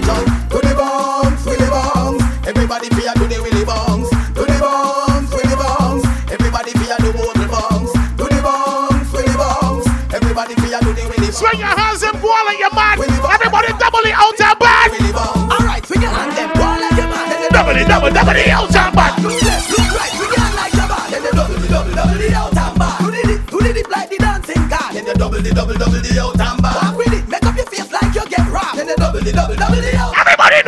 bars. 0.00 0.28
Everybody 0.28 0.28
jump 0.28 0.50
to 0.50 0.58
the 0.58 0.74
bounce, 0.74 1.44
willy 1.44 1.68
bounce. 1.68 2.22
Everybody 2.46 2.88
fear 2.90 3.12
to 3.14 3.24
the 3.26 3.38
willy 3.42 3.64
bounce, 3.64 4.08
to 4.10 4.42
the 4.44 4.58
bounce, 4.60 5.30
willy 5.32 5.56
bounce. 5.56 6.04
Everybody 6.30 6.72
fear 6.78 6.96
to 6.96 7.12
bogle 7.12 7.48
bounce, 7.48 7.92
to 7.92 8.24
the 8.24 8.40
bounce, 8.42 9.12
willy 9.12 9.34
bounce. 9.36 9.86
Everybody 10.14 10.54
fear 10.56 10.80
to 10.80 10.90
the 10.92 11.04
willy 11.08 11.28
bounce. 11.28 11.38
Swing 11.38 11.58
your 11.60 11.74
hands 11.74 12.02
and 12.02 12.16
go 12.20 12.28
like 12.28 12.58
your 12.58 12.72
man. 12.74 12.98
Everybody 13.00 13.68
double 13.78 14.04
it 14.06 14.14
out 14.14 14.40
and 14.40 14.58
back. 14.58 14.90
Alright, 14.92 15.86
swing 15.86 16.02
your 16.02 16.10
hand 16.10 16.32
them, 16.36 16.50
go 16.54 16.64
like 16.64 16.96
your 16.96 17.08
man. 17.08 17.52
Double 17.52 17.76
it, 17.76 17.86
double, 17.88 18.10
double 18.10 18.36
it 18.38 18.48
out 18.48 18.74
and 18.74 18.94
back. 18.94 19.18
Look 19.18 19.42
left, 19.42 19.70
look 19.70 19.88
right, 19.98 20.12
swing 20.14 20.32
your 20.32 20.40
hand 20.40 20.56
like 20.56 20.74
your 20.74 20.88
man. 20.88 21.10
Then 21.10 21.22
they 21.22 21.32
double 21.32 21.58
the 21.58 21.68
double, 21.68 21.92
double 21.94 22.18
the 22.18 22.28
out 22.34 22.56
and 22.56 22.78
back. 22.78 22.98
Do 22.98 23.10
the 23.10 23.34
do 23.50 23.58
the 23.60 23.72
dip 23.72 23.88
like 23.90 24.08
the 24.10 24.18
dancing 24.18 24.68
god. 24.68 24.92
Then 24.94 25.04
they 25.04 25.14
double 25.14 25.40
the 25.42 25.50
double, 25.52 25.74
double 25.74 26.00
the 26.00 26.12
out 26.20 26.40
and 26.40 26.62
back. 26.62 26.74
Walk 26.82 26.96
with 26.98 27.12
it, 27.12 27.28
make 27.28 27.44
up 27.44 27.56
your 27.56 27.66
face 27.66 27.90
like 27.92 28.14
you 28.14 28.24
get 28.28 28.46
robbed. 28.48 28.78
Then 28.78 28.86
they 28.86 28.96
double 28.96 29.20
the 29.20 29.32
double, 29.32 29.56
double 29.56 29.80
the 29.80 29.87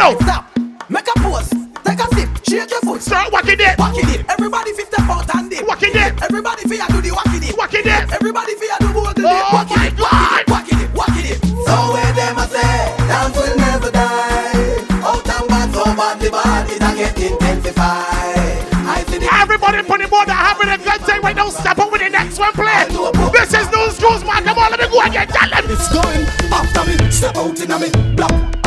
know. 0.00 0.16
Stop, 0.20 0.44
make 0.88 1.08
a 1.08 1.14
pose, 1.20 1.50
take 1.84 2.00
a 2.00 2.06
sip, 2.16 2.28
shake 2.48 2.70
your 2.70 2.80
foot. 2.80 3.02
Start 3.02 3.32
walking 3.32 3.60
it. 3.60 3.76
Walking 3.78 4.08
it. 4.08 4.24
Everybody 4.28 4.72
fi 4.72 4.84
step 4.84 5.08
out 5.08 5.34
and 5.34 5.50
dip. 5.50 5.66
Walking 5.68 5.92
it. 5.92 6.12
Everybody 6.24 6.62
fi 6.64 6.86
do 6.88 7.00
the 7.04 7.12
walking 7.12 7.44
it. 7.44 7.56
Walking 7.56 7.84
it. 7.84 8.04
Everybody 8.08 8.54
fi 8.56 8.66
do 8.80 8.88
both 8.96 9.08
oh 9.08 9.12
the 9.12 9.22
Oh 9.24 9.36
dip. 9.36 9.52
Walking 9.52 9.76
my 9.76 9.86
it, 9.86 9.96
walking 10.00 10.40
it, 10.40 10.48
walking 10.48 10.80
it, 10.80 10.90
walking 10.96 11.26
it. 11.28 11.38
So 11.68 11.74
where 11.92 12.12
them 12.16 12.38
a 12.40 12.46
say, 12.48 12.96
dance 13.12 13.36
will 13.36 13.56
never 13.56 13.90
die. 13.90 14.80
Out 15.04 15.28
and 15.28 15.74
so 15.74 15.84
badly 15.84 16.30
bad, 16.30 16.70
it 16.72 16.80
a 16.80 16.90
get 16.96 17.20
intensified. 17.20 18.56
I 18.88 19.04
see 19.04 19.18
the 19.20 19.28
Everybody 19.28 19.82
put 19.84 20.00
the 20.00 20.08
board 20.08 20.28
that 20.28 20.40
having 20.40 20.72
a 20.72 20.78
good 20.80 21.00
time 21.04 21.20
right 21.20 21.36
now. 21.36 21.50
Step 21.50 21.78
up 21.78 21.92
with 21.92 22.00
the 22.00 22.08
next 22.08 22.38
one 22.38 22.52
play. 22.56 22.88
This 23.36 23.52
is 23.52 23.68
News 23.68 24.00
Crews, 24.00 24.24
man. 24.24 24.44
Come 24.48 24.58
on, 24.58 24.70
let 24.72 24.80
me 24.80 24.88
go 24.88 25.04
again. 25.04 25.28
Tell 25.28 25.50
them. 25.50 25.64
It's 25.68 25.92
going 25.92 26.24
after 26.56 26.82
me, 26.88 26.96
step 27.12 27.36
out 27.36 27.60
in 27.60 27.70
a 27.70 27.78
me, 27.78 27.90
black, 28.16 28.59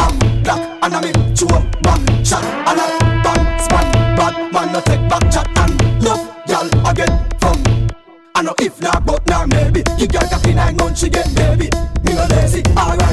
if 8.63 8.79
not, 8.81 9.05
but 9.05 9.25
now 9.27 9.45
maybe, 9.45 9.83
you 9.97 10.07
got 10.07 10.31
a 10.31 10.53
nine 10.53 10.75
months, 10.77 11.01
she 11.01 11.09
get 11.09 11.27
baby, 11.35 11.69
no 12.03 12.25
lazy, 12.29 12.63
alright 12.77 13.12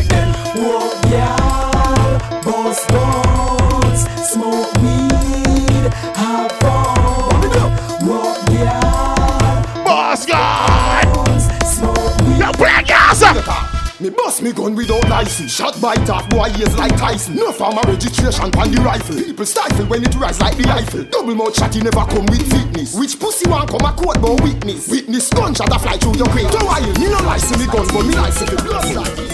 Bust 14.40 14.56
me 14.56 14.64
gun 14.64 14.74
without 14.74 15.06
license. 15.10 15.52
Shot 15.52 15.78
by 15.82 15.94
top 15.96 16.30
boy 16.30 16.48
ears 16.58 16.74
like 16.78 16.96
Tyson. 16.96 17.36
No 17.36 17.52
farmer 17.52 17.82
registration 17.84 18.44
on 18.56 18.70
the 18.70 18.80
rifle. 18.80 19.16
People 19.16 19.44
stifle 19.44 19.84
when 19.84 20.02
it 20.02 20.14
rise 20.14 20.40
like 20.40 20.56
the 20.56 20.66
Eiffel. 20.66 21.04
Double 21.04 21.34
mouth 21.34 21.54
shotty 21.54 21.82
never 21.82 22.06
come 22.10 22.24
with 22.24 22.48
fitness. 22.50 22.94
Which 22.94 23.20
pussy 23.20 23.50
want 23.50 23.68
come 23.68 23.84
a 23.84 23.92
court 23.92 24.20
but 24.22 24.40
witness? 24.42 24.88
Witness 24.88 25.28
gunshot 25.28 25.68
a 25.68 25.78
fly 25.78 25.98
through 25.98 26.16
your 26.16 26.28
crate. 26.28 26.50
Don't 26.50 26.64
worry, 26.64 26.88
Me 26.98 27.10
no 27.10 27.20
license 27.26 27.58
me 27.58 27.66
gun 27.66 27.86
but 27.88 28.06
me 28.06 28.14
license 28.14 28.50
the 28.50 28.56
blood 28.62 29.29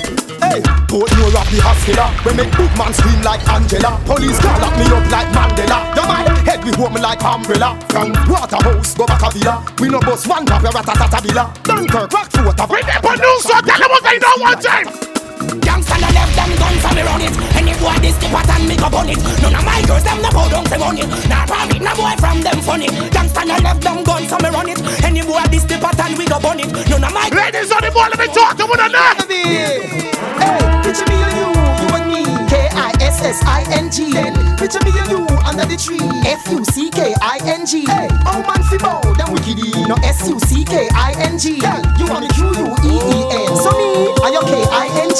like 1.00 1.10
Hey, 1.10 1.26
Portmore 1.26 1.40
of 1.40 1.48
the 1.50 1.60
hospital. 1.60 2.08
We 2.24 2.32
make 2.36 2.52
big 2.56 2.72
man 2.78 2.92
scream 2.94 3.20
like 3.22 3.44
Angela. 3.48 4.00
Police 4.04 4.38
call 4.40 4.64
up 4.64 4.74
me 4.78 4.86
up 4.88 5.04
like 5.10 5.28
Mandela. 5.34 5.78
The 5.94 6.02
man 6.08 6.26
head 6.46 6.64
we 6.64 6.72
hold 6.72 6.92
me 6.94 7.00
like 7.00 7.22
umbrella. 7.22 7.78
From 7.88 8.12
Waterhouse 8.28 8.94
go 8.94 9.06
back 9.06 9.22
a 9.22 9.30
villa. 9.30 9.64
We 9.80 9.88
no 9.88 10.00
bust 10.00 10.26
one 10.26 10.46
pop 10.46 10.62
a 10.62 10.68
ratatata 10.68 11.20
villa. 11.22 11.52
Dunkirk, 11.64 12.10
Rockfort, 12.10 12.60
a 12.60 12.64
We 12.70 12.80
never 12.82 13.14
lose, 13.20 13.42
so 13.42 13.60
tell 13.60 13.78
them 13.78 13.90
what 13.90 14.02
they 14.04 14.18
know 14.18 14.36
one 14.40 14.60
time. 14.60 14.88
Gangsta 15.36 16.00
no 16.00 16.08
left 16.16 16.32
them 16.32 16.50
guns 16.56 16.84
on 16.84 16.94
me 16.96 17.02
run 17.04 17.20
it 17.20 17.30
Any 17.54 17.76
boy 17.76 17.92
this 18.00 18.16
the 18.16 18.26
pattern 18.32 18.66
me 18.66 18.74
go 18.74 18.88
go 18.88 19.04
burn 19.04 19.10
it. 19.12 19.20
None 19.44 19.54
of 19.54 19.64
my 19.68 19.84
girls 19.84 20.02
them 20.02 20.18
no 20.22 20.30
bow 20.32 20.48
down 20.48 20.64
say 20.66 20.78
money. 20.78 21.04
Nah 21.28 21.44
private, 21.44 21.82
no 21.82 21.92
boy 21.92 22.16
from 22.16 22.40
them 22.40 22.58
funny. 22.64 22.88
Gangsta 23.12 23.44
no 23.44 23.56
left 23.60 23.82
them 23.84 24.02
gun 24.02 24.24
so 24.26 24.38
me 24.40 24.48
run 24.48 24.68
it. 24.70 24.80
Any 25.04 25.22
boy 25.22 25.44
this 25.52 25.64
the 25.68 25.76
pattern 25.76 26.16
we 26.16 26.24
go 26.24 26.40
burn 26.40 26.60
it. 26.60 26.72
None 26.88 27.04
of 27.04 27.12
my 27.12 27.28
ladies 27.28 27.70
on 27.70 27.84
the 27.84 27.90
ball, 27.92 28.08
let 28.08 28.18
me 28.18 28.26
talk 28.32 28.56
to 28.56 28.64
one 28.64 28.80
another. 28.80 29.28
Hey, 29.28 30.75
picture 30.96 31.12
me 31.12 31.22
and 31.22 31.36
you, 31.36 31.48
you 31.82 31.94
and 31.94 32.08
me. 32.08 32.48
K 32.48 32.68
I 32.72 32.92
S 33.00 33.22
S 33.22 33.42
I 33.44 33.64
N 33.72 33.90
G. 33.90 34.12
Picture 34.56 34.80
me 34.84 34.98
and 34.98 35.10
you 35.10 35.26
under 35.44 35.66
the 35.66 35.76
tree. 35.76 36.00
F 36.24 36.50
U 36.50 36.64
C 36.64 36.90
K 36.90 37.14
I 37.20 37.38
N 37.44 37.66
G. 37.66 37.84
Hey, 37.86 38.08
oh 38.26 38.42
man, 38.42 38.62
fi 38.64 38.78
bow, 38.78 39.00
them 39.14 39.28
wickedy. 39.28 39.86
No 39.88 39.94
S 40.02 40.28
U 40.28 40.38
C 40.40 40.64
K 40.64 40.88
I 40.92 41.14
N 41.18 41.38
G. 41.38 41.56
You 41.56 42.06
want 42.08 42.22
me 42.22 42.28
Q 42.28 42.44
U 42.46 42.66
E 42.84 42.94
E 42.96 43.20
N. 43.30 43.56
So 43.56 43.70
me, 43.76 44.14
I 44.22 44.30
your 44.32 44.42
K 44.42 44.64
I 44.70 44.88
N 45.02 45.10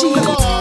G. 0.50 0.55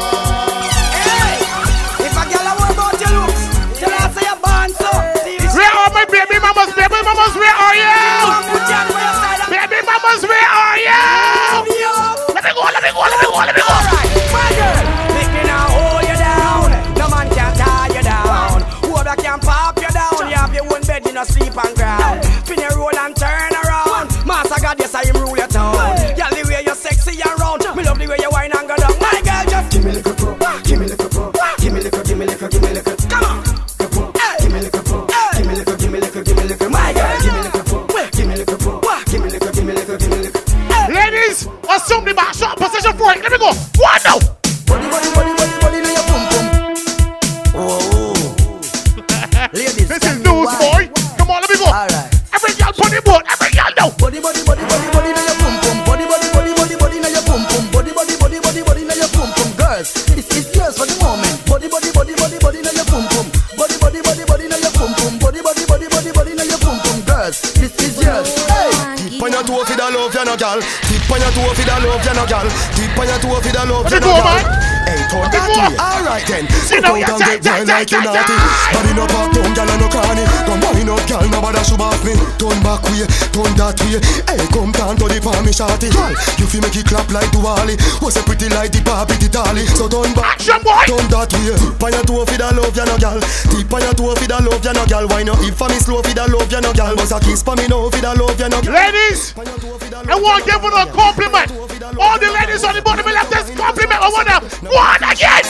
gal. 70.56 70.70
Tip 70.88 71.12
on 71.12 71.20
your 71.20 71.32
toe 71.32 71.54
for 71.54 71.66
the 71.66 71.76
love, 71.88 72.06
you 72.06 72.14
no 72.14 72.26
gal. 72.26 72.48
Tip 72.76 73.00
on 73.00 73.08
your 73.08 73.20
toe 73.20 73.42
for 73.42 73.52
the 73.52 73.66
love, 73.66 73.92
you 73.92 74.00
no 74.00 74.08
gal. 74.08 74.40
Hey, 74.86 75.02
turn 75.10 75.45
me 75.56 75.64
that 75.64 75.72
go. 75.72 75.76
way. 75.76 75.78
Alright 75.80 76.26
then. 76.28 76.46
Sit 76.68 76.84
down 76.84 77.00
and 77.00 77.20
get 77.24 77.42
down 77.42 77.68
like 77.68 77.92
you 77.92 78.02
naughty. 78.04 78.36
Body 78.74 78.92
no 78.94 79.06
pop 79.08 79.32
down, 79.32 79.70
and 79.70 79.80
no 79.80 79.88
cranny. 79.88 80.26
Come 80.46 80.62
wind 80.76 80.90
up, 80.90 81.04
gal, 81.08 81.26
nobody 81.30 81.62
should 81.64 81.82
off 81.82 82.02
me. 82.04 82.14
Turn 82.36 82.60
back 82.62 82.84
way, 82.92 83.08
turn 83.32 83.54
that 83.56 83.80
way. 83.80 84.00
Hey, 84.28 84.44
come 84.52 84.72
down 84.76 84.96
to 85.00 85.06
the 85.08 85.20
palm, 85.24 85.46
me 85.46 85.52
shorty. 85.56 85.90
Gal, 85.90 86.12
you 86.38 86.46
feel 86.46 86.62
make 86.62 86.76
it 86.76 86.86
clap 86.86 87.08
like 87.12 87.30
Duali. 87.32 87.80
Was 88.04 88.18
a 88.18 88.22
pretty 88.24 88.50
like 88.52 88.72
the 88.72 88.82
Barbie, 88.84 89.16
the 89.22 89.30
dolly. 89.32 89.66
So 89.78 89.88
turn 89.88 90.12
back, 90.14 90.40
turn 90.42 91.08
that 91.14 91.32
way. 91.32 91.56
On 91.56 91.92
your 91.94 92.04
toe 92.04 92.26
for 92.26 92.38
the 92.38 92.48
love, 92.52 92.76
you 92.76 92.86
no 92.86 92.96
gal. 92.98 93.20
Tip 93.22 93.72
on 93.72 93.82
your 93.82 93.96
toe 93.96 94.16
for 94.16 94.28
the 94.28 94.38
love, 94.42 94.64
you 94.66 94.74
no 94.74 94.84
gal. 94.86 95.06
Why 95.08 95.24
not? 95.24 95.40
If 95.46 95.56
for 95.56 95.70
me 95.70 95.80
slow 95.80 96.02
for 96.02 96.14
the 96.14 96.26
love, 96.28 96.52
you 96.52 96.62
no 96.62 96.74
gal. 96.74 96.96
Bust 96.96 97.14
a 97.14 97.20
kiss 97.22 97.42
for 97.44 97.56
me 97.56 97.68
now 97.68 97.90
for 97.90 98.02
the 98.02 98.12
love, 98.12 98.40
you 98.40 98.50
no 98.50 98.60
gal. 98.62 98.74
Ladies, 98.74 99.34
I 99.38 100.16
want 100.18 100.44
to 100.44 100.52
give 100.52 100.62
you 100.62 100.74
a 100.74 100.86
compliment. 100.92 101.50
All 101.96 102.20
the 102.20 102.28
ladies 102.28 102.64
on 102.64 102.76
the 102.76 102.82
bottom 102.82 103.06
left 103.06 103.32
this 103.32 103.48
compliment. 103.56 104.02
I 104.02 104.10
want 104.10 104.28
to 104.28 104.68
one 104.68 105.04
again. 105.06 105.45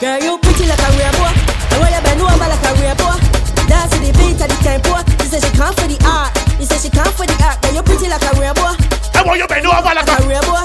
Girl, 0.00 0.18
you 0.18 0.38
pretty 0.42 0.64
like 0.66 0.80
a 0.80 0.90
rainbow. 0.98 1.30
The 1.70 1.76
way 1.78 1.90
you 1.94 2.00
bend 2.02 2.18
over 2.24 2.34
like 2.50 2.64
a 2.66 2.72
rainbow. 2.82 3.14
Dance 3.70 3.92
to 3.94 3.98
the 4.02 4.10
beat 4.18 4.40
of 4.42 4.48
the 4.50 4.58
tempo. 4.64 4.96
She 5.22 5.28
said 5.30 5.42
she 5.44 5.52
come 5.54 5.74
for 5.76 5.86
the 5.86 5.98
art. 6.02 6.32
You 6.58 6.66
said 6.66 6.80
she 6.82 6.90
come 6.90 7.12
for 7.14 7.26
the 7.28 7.36
art. 7.44 7.60
Girl, 7.62 7.74
you 7.78 7.82
pretty 7.84 8.08
like 8.10 8.24
a 8.24 8.32
rainbow. 8.40 8.74
I 9.14 9.22
want 9.22 9.38
you 9.38 9.46
bend 9.46 9.66
over 9.68 9.92
like 9.94 10.08
a 10.08 10.16
rainbow. 10.26 10.64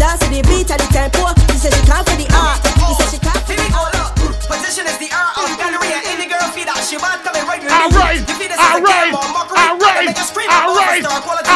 Dance 0.00 0.22
to 0.24 0.26
the 0.32 0.40
beat 0.48 0.70
of 0.72 0.78
the 0.80 0.88
tempo. 0.94 1.28
She 1.52 1.58
said 1.66 1.74
she 1.76 1.82
come 1.84 2.04
for 2.06 2.16
the 2.16 2.26
art. 2.32 2.62
You 2.64 2.94
said 2.96 3.08
she 3.12 3.18
come 3.20 3.40
for 3.44 3.52
the 3.58 3.66
art. 3.74 4.14
Position 4.48 4.86
is 4.88 4.96
the 5.02 5.10
art 5.12 5.34
of 5.42 5.50
gonorrhea. 5.58 5.98
Any 6.06 6.30
girl 6.30 6.46
feel 6.54 6.70
that 6.70 6.80
she 6.86 6.96
want 6.96 7.20
coming 7.26 7.42
right 7.44 7.58
with 7.60 7.68
me. 7.68 7.98
right, 8.00 8.22
You 8.22 8.34
feel 8.38 8.48
this 8.48 8.56
all 8.62 8.78
as 8.78 8.80
a 8.80 8.82
right, 8.86 9.10
game 9.10 9.18
or 9.18 9.26
mockery. 9.34 9.58
all 9.60 9.76
right, 9.82 10.06
Make 10.06 10.22
a 10.22 10.24
scream 10.24 10.48
all 10.48 10.70
about 10.72 10.86
right, 10.86 11.02
star 11.02 11.18
quality. 11.20 11.50
all 11.50 11.55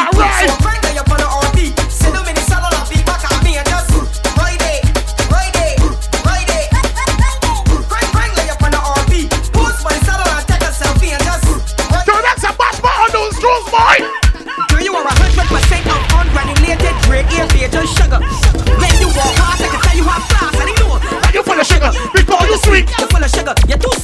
Major 17.81 17.93
sugar? 17.93 18.19
When 18.19 18.93
you 19.01 19.07
walk 19.07 19.33
past, 19.35 19.61
I 19.61 19.67
can 19.67 19.81
tell 19.81 19.97
you 19.97 20.03
have 20.03 20.25
class. 20.29 20.55
I 20.55 20.65
know. 20.79 21.01
And 21.25 21.33
you 21.33 21.43
full 21.43 21.59
of 21.59 21.65
sugar 21.65 21.91
because 22.13 22.47
you 22.49 22.57
sweet. 22.57 22.85
You're 22.99 23.07
full 23.07 23.23
of 23.23 23.29
sugar. 23.29 23.55
You're 23.67 23.77
too 23.77 24.00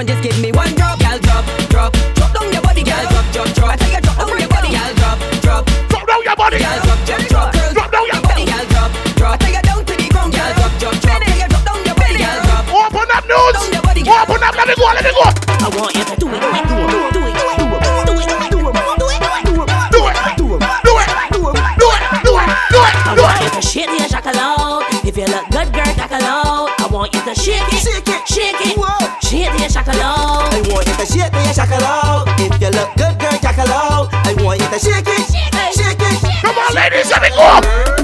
and 0.00 0.08
just 0.08 0.22
give 0.22 0.40
me 0.40 0.50
one 0.50 0.72
drop. 0.74 0.98
Girl, 0.98 1.18
drop, 1.20 1.44
drop, 1.68 1.92
drop 2.16 2.32
down 2.32 2.52
your 2.52 2.62
body, 2.62 2.82
girl, 2.82 3.04
drop, 3.12 3.26
drop, 3.32 3.48
drop. 3.52 3.70
I 3.70 3.76
tell 3.76 3.92
you, 3.92 4.00
drop 4.00 4.16
down 4.16 4.40
your 4.40 4.48
body, 4.48 4.70
girl, 4.72 4.92
drop, 4.96 5.18
drop, 5.44 5.62
drop 5.92 6.06
down 6.08 6.22
your 6.24 6.36
body, 6.36 6.58
girl, 6.58 6.80
drop, 6.80 7.00
drop, 7.04 7.20
drop, 7.28 7.52
drop 7.52 7.90
down 7.92 8.06
your 8.08 8.22
body, 8.24 8.44
girl, 8.48 8.64
drop, 8.72 8.90
drop. 9.20 9.32
I 9.32 9.44
tell 9.44 9.52
you, 9.52 9.60
down 9.60 9.84
to 9.84 9.94
the 10.00 10.08
ground, 10.08 10.32
girl, 10.32 10.52
drop, 10.56 10.72
drop, 10.80 10.94
drop. 11.04 11.20
I 11.20 11.24
tell 11.28 11.36
you, 11.36 11.48
drop 11.52 11.64
down 11.68 11.80
your 11.84 11.96
body, 12.00 12.16
girl, 12.16 12.40
drop. 12.48 12.64
Open 12.80 13.08
up 13.12 13.24
Nudes. 13.28 13.60
Open 14.08 14.40
up. 14.40 14.56
Let 14.56 14.66
me 14.68 14.74
go. 14.74 14.88
Let 14.88 15.04
me 15.04 15.12
go. 15.12 15.20
I 15.20 15.68
want 15.68 15.92
you 15.92 16.04
to 16.08 16.16
do 16.16 16.26
it, 16.32 16.40
do 16.40 16.48
it, 16.48 16.64
do 16.64 16.80
it, 16.80 16.88
do 16.88 17.20
it, 17.20 17.36
do 17.36 17.44
it, 17.44 17.60
do 17.60 17.68
it, 17.68 18.00
do 18.00 18.00
it, 18.00 18.00
do 18.00 18.16
it, 18.16 18.40
do 18.40 19.04
it, 19.04 19.04
do 19.04 19.08
it, 19.10 19.20
Do 19.20 20.00
it. 20.00 20.00
Do 20.00 20.00
it. 20.00 20.16
Do 20.32 20.56
it. 20.56 20.72
Do 20.80 20.96
it. 20.96 21.08
Do 21.20 21.88
it. 21.92 22.08
Do 22.24 22.32
it. 22.40 22.48
Do 22.72 22.80
it. 22.80 22.94
I 23.04 23.14
want 23.20 23.36
you 23.40 23.46
it. 23.46 23.52
to 23.52 23.62
shake 23.62 23.92
your 23.92 24.08
shakalot. 24.08 25.04
If 25.04 25.16
you 25.16 25.26
look 25.28 25.44
good, 25.52 25.68
girl, 25.76 25.92
shakalot. 25.92 26.72
I 26.80 26.88
want 26.90 27.12
you 27.12 27.20
to 27.20 27.34
shake 27.34 27.68
it, 27.68 27.84
shake 27.84 28.08
it, 28.08 28.26
shake 28.26 28.60
it, 28.66 28.78
shake 29.90 30.02
your 30.02 30.14
shakalot. 30.14 30.52
I 30.52 30.60
want 30.72 30.86
you 30.86 30.94
to 30.94 31.06
shake 31.06 31.32
me, 31.32 31.44
shakalot. 31.52 32.24
If 32.38 32.60
you 32.60 32.70
look 32.70 32.90
good, 32.96 33.18
girl, 33.18 33.38
shakalot. 33.40 34.08
I 34.12 34.34
want 34.42 34.60
you 34.60 34.68
to 34.68 34.78
shake 34.78 35.06
it, 35.06 35.26
shake 35.74 36.00
it. 36.00 36.42
Come 36.42 36.58
on, 36.58 36.74
ladies. 36.74 37.10
Let 37.10 37.22
me 37.22 37.28
go. 37.30 37.36
I 37.36 37.99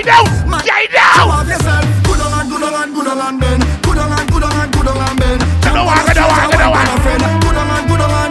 They 0.00 0.08
know. 0.08 0.24
They 0.64 0.88
know. 0.96 1.44
Good 1.44 2.24
on, 2.24 2.48
good 2.48 2.64
on, 2.64 2.88
good 2.94 3.06
on, 3.06 3.36
Ben. 3.38 3.60
Good 3.84 3.98
on, 4.00 4.26
good 4.32 4.44
on, 4.48 4.70
good 4.72 4.88
on, 4.88 5.16
Ben. 5.20 5.36
Good 5.60 5.76
on, 5.76 5.92
good 6.08 6.16
on, 6.16 6.48
good 6.48 6.64
on, 6.64 7.00
friend. 7.04 7.20
Good 7.44 7.56
on, 7.60 7.84
good 7.84 8.00
on. 8.00 8.30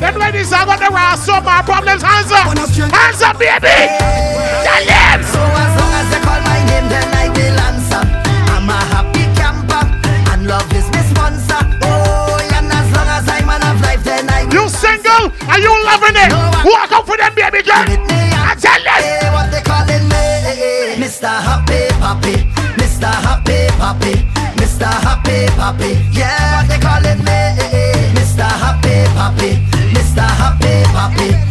Them 0.00 0.16
ladies 0.16 0.50
are 0.50 0.64
gonna 0.64 0.88
my 0.88 1.60
problems. 1.60 2.00
Hands 2.00 2.32
up, 2.32 2.56
hands 2.56 3.20
up, 3.20 3.36
baby. 3.36 3.68
Tell 4.64 4.80
them. 4.88 5.20
So 5.28 5.44
as 5.44 5.76
long 5.76 5.92
as 5.92 6.08
they 6.08 6.20
call 6.24 6.40
my 6.40 6.64
name, 6.64 6.88
then 6.88 7.04
I 7.12 7.28
will 7.28 7.60
answer. 7.68 8.00
I'm 8.48 8.64
a 8.64 8.80
happy 8.96 9.28
camper, 9.36 9.84
and 10.32 10.46
love 10.48 10.72
is 10.72 10.88
my 10.88 11.04
sponsor. 11.12 11.60
Oh, 11.84 12.40
and 12.56 12.72
as 12.72 12.88
long 12.96 13.08
as 13.12 13.28
I'm 13.28 13.44
man 13.44 13.60
of 13.60 13.78
life, 13.82 14.02
then 14.04 14.24
I. 14.26 14.48
You 14.48 14.70
single? 14.70 15.28
Are 15.52 15.60
you 15.60 15.68
loving 15.84 16.16
it? 16.16 16.32
Walk 16.64 16.92
out 16.92 17.04
for 17.06 17.18
them, 17.18 17.34
baby 17.34 17.60
girl. 17.60 18.33
Tell 18.64 18.80
them. 18.80 18.96
Hey, 18.96 19.28
what 19.34 19.50
they 19.52 19.60
calling 19.60 20.08
me? 20.08 20.24
Mr. 20.96 21.28
Happy 21.28 21.92
Poppy, 22.00 22.36
Mr. 22.80 23.12
Happy 23.26 23.68
Poppy, 23.76 24.14
Mr. 24.56 24.88
Happy 25.04 25.46
Poppy. 25.58 26.00
Yeah, 26.16 26.56
what 26.56 26.68
they 26.68 26.78
calling 26.78 27.18
me? 27.28 27.38
Mr. 28.16 28.48
Happy 28.64 29.04
Poppy, 29.12 29.50
Mr. 29.92 30.24
Happy 30.40 30.82
Poppy. 30.96 31.43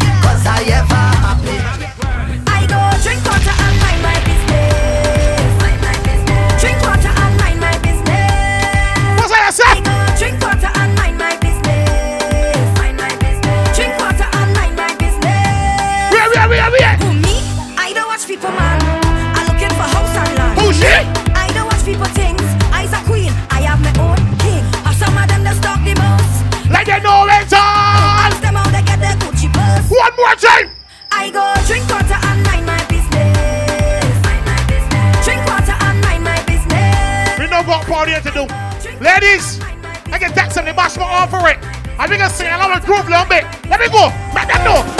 to 38.24 38.32
do. 38.32 38.44
Ladies, 39.04 39.60
I 40.12 40.18
can 40.18 40.34
that 40.36 40.52
some 40.52 40.66
the 40.66 40.74
bash 40.74 40.98
my 40.98 41.04
arm 41.04 41.30
I 42.00 42.08
think 42.08 42.24
I 42.24 42.28
sing 42.30 42.52
along 42.52 42.74
with 42.74 42.86
groove 42.86 43.06
a 43.08 43.10
little 43.10 43.26
bit. 43.28 43.44
Let 43.70 43.80
me 43.80 43.90
go. 43.90 44.10
Let 44.34 44.48
them 44.48 44.64
know. 44.64 44.93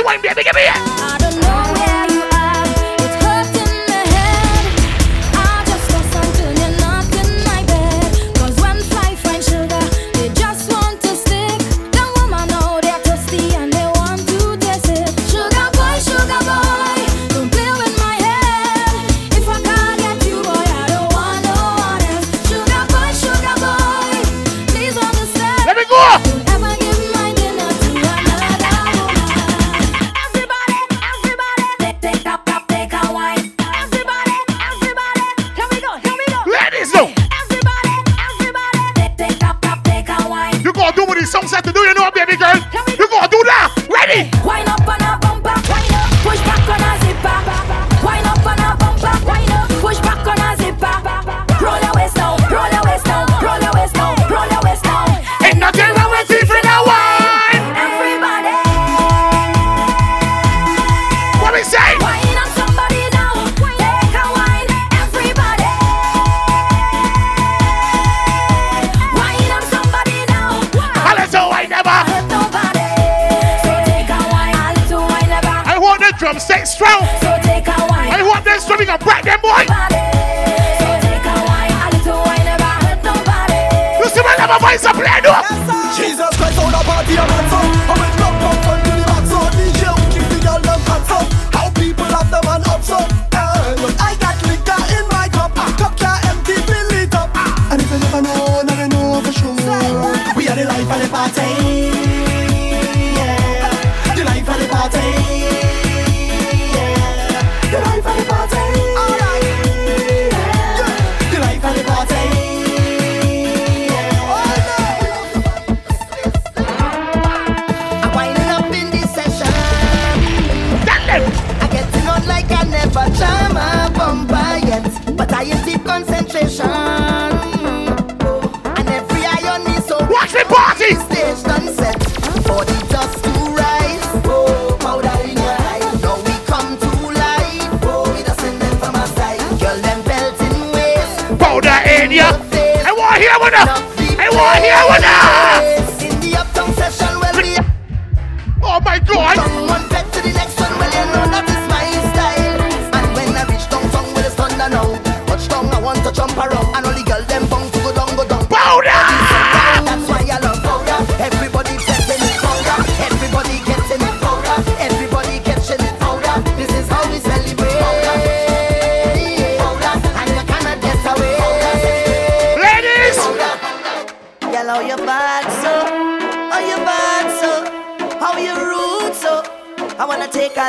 Why 0.00 0.14
wine, 0.14 0.22
baby, 0.22 0.42
give 0.44 0.54
me 0.54 0.62
it. 0.62 1.19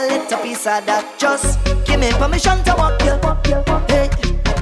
a 0.01 0.07
little 0.07 0.37
piece 0.39 0.65
of 0.65 0.85
that. 0.85 1.05
Just 1.17 1.61
give 1.85 1.99
me 1.99 2.09
permission 2.17 2.57
to 2.65 2.73
walk 2.73 2.97
you. 3.05 3.15
Hey, 3.85 4.09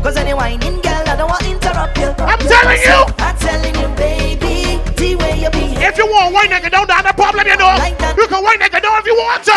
cause 0.03 0.17
any 0.17 0.33
whining 0.33 0.81
girl, 0.81 1.03
I 1.07 1.15
don't 1.15 1.29
want 1.29 1.43
to 1.43 1.51
interrupt 1.51 1.97
you. 1.97 2.11
I'm 2.19 2.39
telling 2.39 2.81
you. 2.83 2.99
I'm 3.23 3.35
telling 3.39 3.75
you, 3.79 3.87
baby, 3.95 4.83
the 4.99 5.15
way 5.15 5.39
you 5.39 5.49
be. 5.51 5.79
If 5.79 5.97
you 5.97 6.07
want 6.07 6.33
white 6.33 6.49
nigga, 6.51 6.69
don't 6.71 6.89
have 6.91 7.05
a 7.05 7.13
problem, 7.13 7.47
you 7.47 7.55
know. 7.55 7.71
Like. 7.79 7.95
You 8.17 8.27
can 8.27 8.43
white 8.43 8.59
nigga 8.59 8.81
down 8.83 8.99
if 8.99 9.05
you 9.07 9.15
want 9.15 9.43
to. 9.47 9.55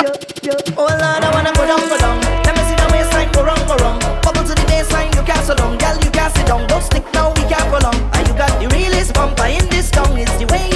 Oh 0.79 0.87
Lord, 0.87 1.23
I 1.27 1.29
wanna 1.35 1.53
go 1.53 1.67
down, 1.67 1.83
go 1.89 1.99
down. 1.99 2.21
Let 2.47 2.55
me 2.55 2.63
see 2.63 2.79
the 2.79 2.87
waistline 2.95 3.31
go 3.33 3.43
wrong, 3.43 3.63
go 3.67 3.75
wrong. 3.83 3.99
Bubble 4.23 4.47
to 4.47 4.55
the 4.55 4.67
baseline, 4.71 5.11
you 5.15 5.23
can't 5.27 5.43
sit 5.43 5.59
down, 5.59 5.79
girl, 5.79 5.99
you 5.99 6.11
can't 6.11 6.31
sit 6.35 6.47
down. 6.47 6.67
Don't 6.69 6.83
stick 6.83 7.05
now, 7.13 7.35
we 7.35 7.43
can't 7.51 7.67
prolong. 7.71 7.99
long. 7.99 8.27
You 8.29 8.35
got 8.39 8.55
the 8.63 8.69
realest 8.71 9.15
bumper 9.15 9.51
in 9.51 9.67
this 9.69 9.91
town. 9.91 10.15
It's 10.17 10.31
the 10.39 10.47
way 10.47 10.72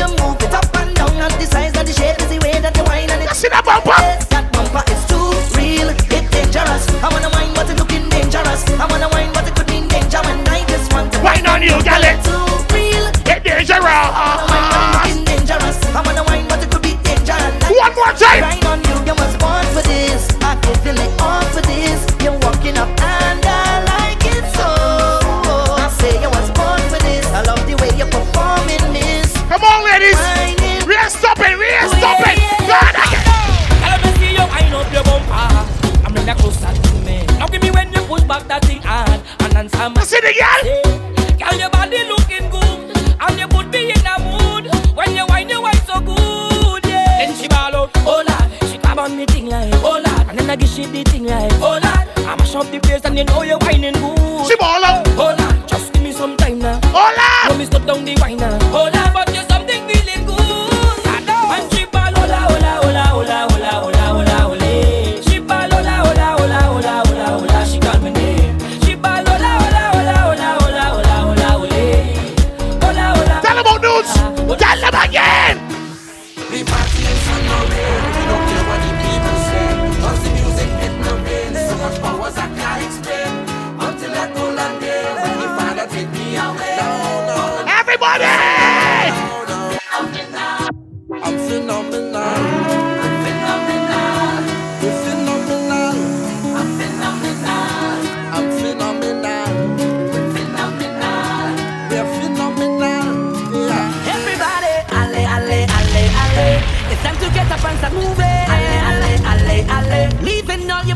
it 40.26 40.36
again? 40.36 40.85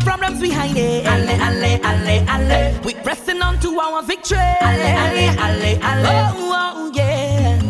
problems 0.01 0.41
behind 0.41 0.77
it. 0.77 1.07
Alle, 1.07 1.35
alle, 1.41 1.81
alle, 1.83 2.25
alle. 2.29 2.81
We 2.85 2.95
pressing 2.95 3.41
on 3.43 3.59
to 3.61 3.79
our 3.79 4.03
victory. 4.03 4.39
Alle, 4.61 4.91
alle, 5.05 5.29
alle, 5.39 5.79
alle. 5.83 6.09
Oh, 6.37 6.53
oh, 6.77 6.91
yeah. 6.95 7.61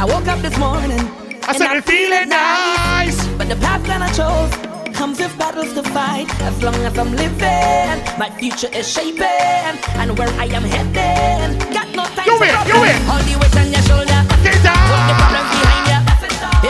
I 0.00 0.04
woke 0.04 0.28
up 0.28 0.40
this 0.40 0.56
morning. 0.58 1.00
I 1.44 1.48
and 1.48 1.56
started 1.56 1.84
feeling 1.84 2.28
nice. 2.28 3.16
nice. 3.16 3.28
But 3.38 3.48
the 3.48 3.56
path 3.56 3.82
that 3.86 4.02
I 4.02 4.10
chose 4.12 4.52
comes 4.96 5.18
with 5.18 5.36
battles 5.38 5.72
to 5.74 5.82
fight. 5.82 6.28
As 6.42 6.62
long 6.62 6.76
as 6.88 6.96
I'm 6.98 7.12
living, 7.12 7.96
my 8.18 8.30
future 8.38 8.70
is 8.72 8.88
shaping. 8.90 9.74
And 10.00 10.18
where 10.18 10.30
I 10.40 10.46
am 10.46 10.64
heading, 10.64 11.58
got 11.72 11.88
no 11.94 12.04
time 12.16 12.26
you 12.26 12.38
win, 12.40 12.54
You 12.66 12.80
win. 12.80 12.96
Hold 13.10 13.24
the 13.28 13.34
weight 13.40 13.56
on 13.56 13.68
your 13.72 13.84
shoulder. 13.88 14.20
Get 14.42 14.58
down. 14.62 14.78
Put 14.88 15.02
the 15.08 15.14
problems 15.20 15.50
behind 15.52 15.86
you. 15.90 16.00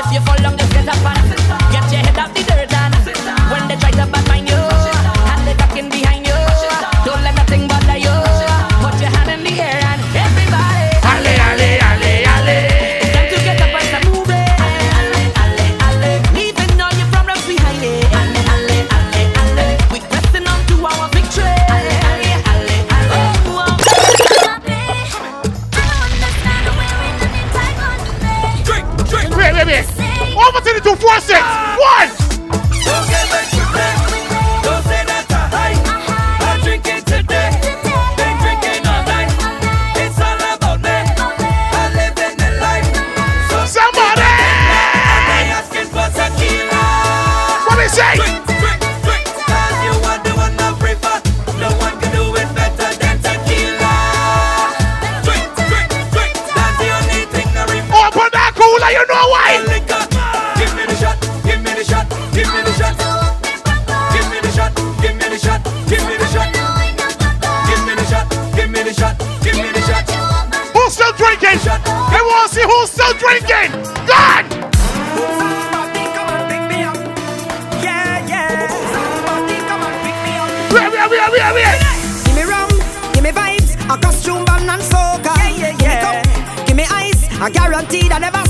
If 0.00 0.06
you 0.12 0.20
fall, 0.26 0.38
long 0.42 0.56
just 0.58 0.72
get 0.72 0.88
up 0.88 1.06
and 1.06 1.30
get 1.70 1.86
your 1.92 2.02
head 2.02 2.18
up 2.18 2.30
the 2.34 2.42
dirt. 2.42 2.72
And 2.72 2.94
when 3.50 3.68
they 3.68 3.76
try 3.76 3.90
to 3.92 4.06
back 4.10 4.23
I 87.44 87.50
guarantee 87.50 88.08
I 88.10 88.18
never 88.20 88.43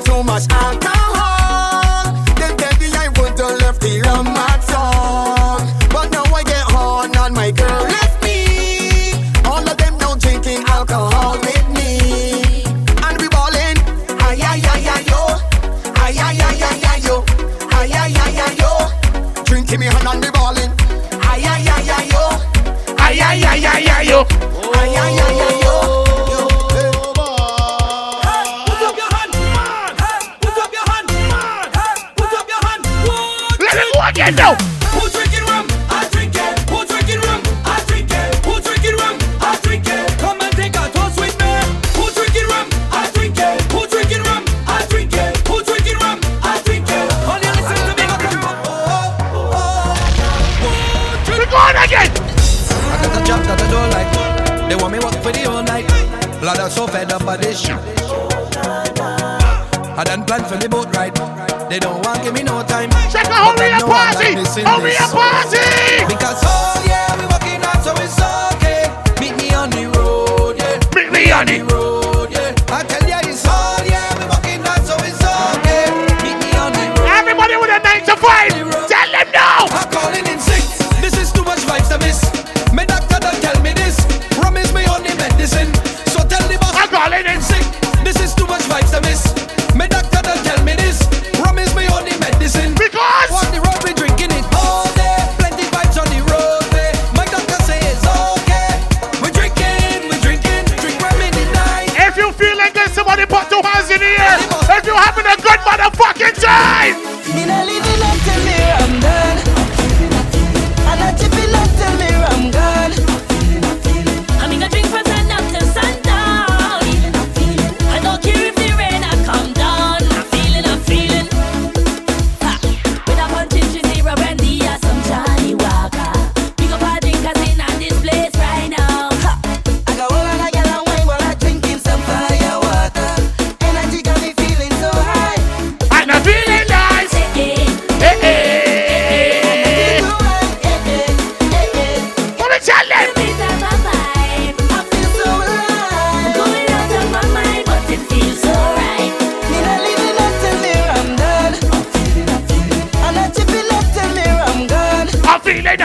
too 0.00 0.22
much. 0.22 0.46
Alcohol. 0.50 1.27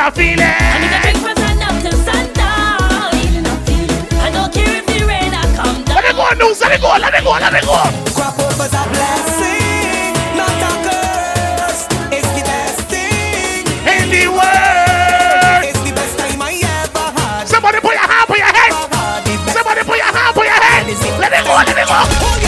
not 0.04 0.16
feeling. 0.16 0.36
Let 0.38 0.52
it 6.04 6.16
go. 6.16 6.24
Let 6.28 6.76
it 6.76 6.82
go. 6.82 6.92
Let 7.00 7.14
it 7.14 7.24
go. 7.24 7.32
Let 7.32 7.54
it 7.54 7.64
go. 7.64 7.80
Crop 8.12 8.40
over 8.40 8.68
that 8.68 8.88
blessing, 8.92 10.12
not 10.36 10.60
a 10.60 10.72
curse. 10.84 11.88
It's 12.12 12.28
the 12.36 12.44
best 12.44 12.84
thing 12.92 13.64
in 13.88 14.12
the 14.12 14.28
world. 14.28 15.64
It's 15.64 15.80
the 15.80 15.96
best 15.96 16.20
time 16.20 16.42
I 16.42 16.60
ever 16.60 17.08
had. 17.16 17.48
Somebody 17.48 17.80
put 17.80 17.96
your 17.96 18.04
hand 18.04 18.28
on 18.28 18.36
your 18.36 18.52
head. 18.52 18.76
Somebody 19.56 19.82
put 19.88 19.98
your 19.98 20.12
hand 20.12 20.36
on 20.36 20.44
your 20.44 20.60
head. 20.60 20.84
Let 21.16 21.32
it 21.32 21.44
go. 21.48 21.56
Let 21.56 21.80
it 21.80 21.88
go. 21.88 22.43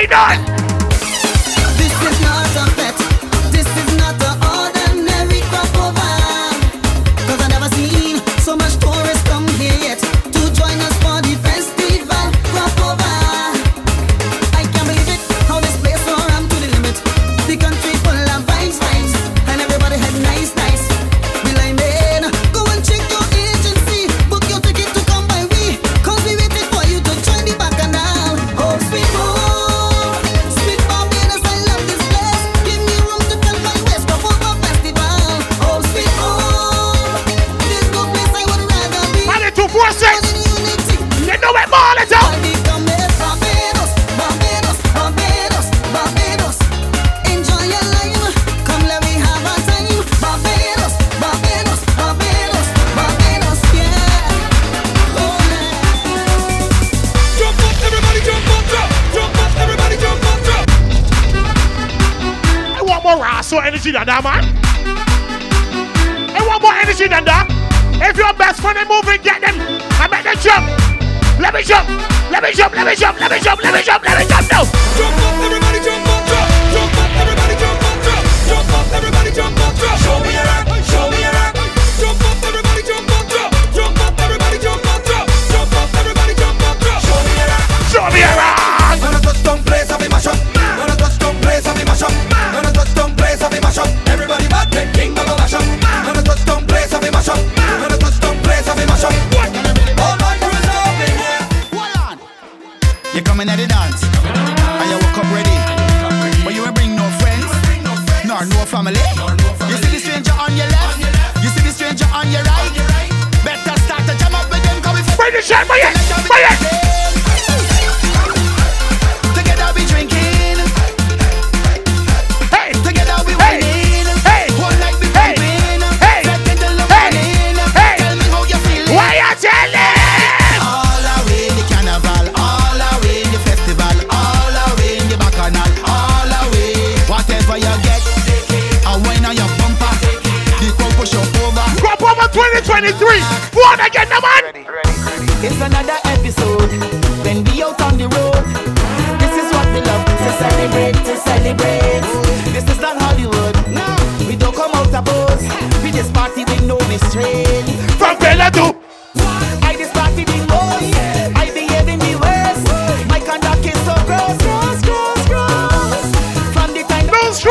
Why 0.00 0.06
not? 0.06 0.39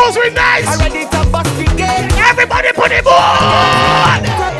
Those 0.09 0.17
were 0.25 0.31
nice. 0.31 0.65
To. 0.65 0.85
Everybody 2.17 2.73
put 2.73 2.91
it 2.91 3.05
on. 3.05 4.58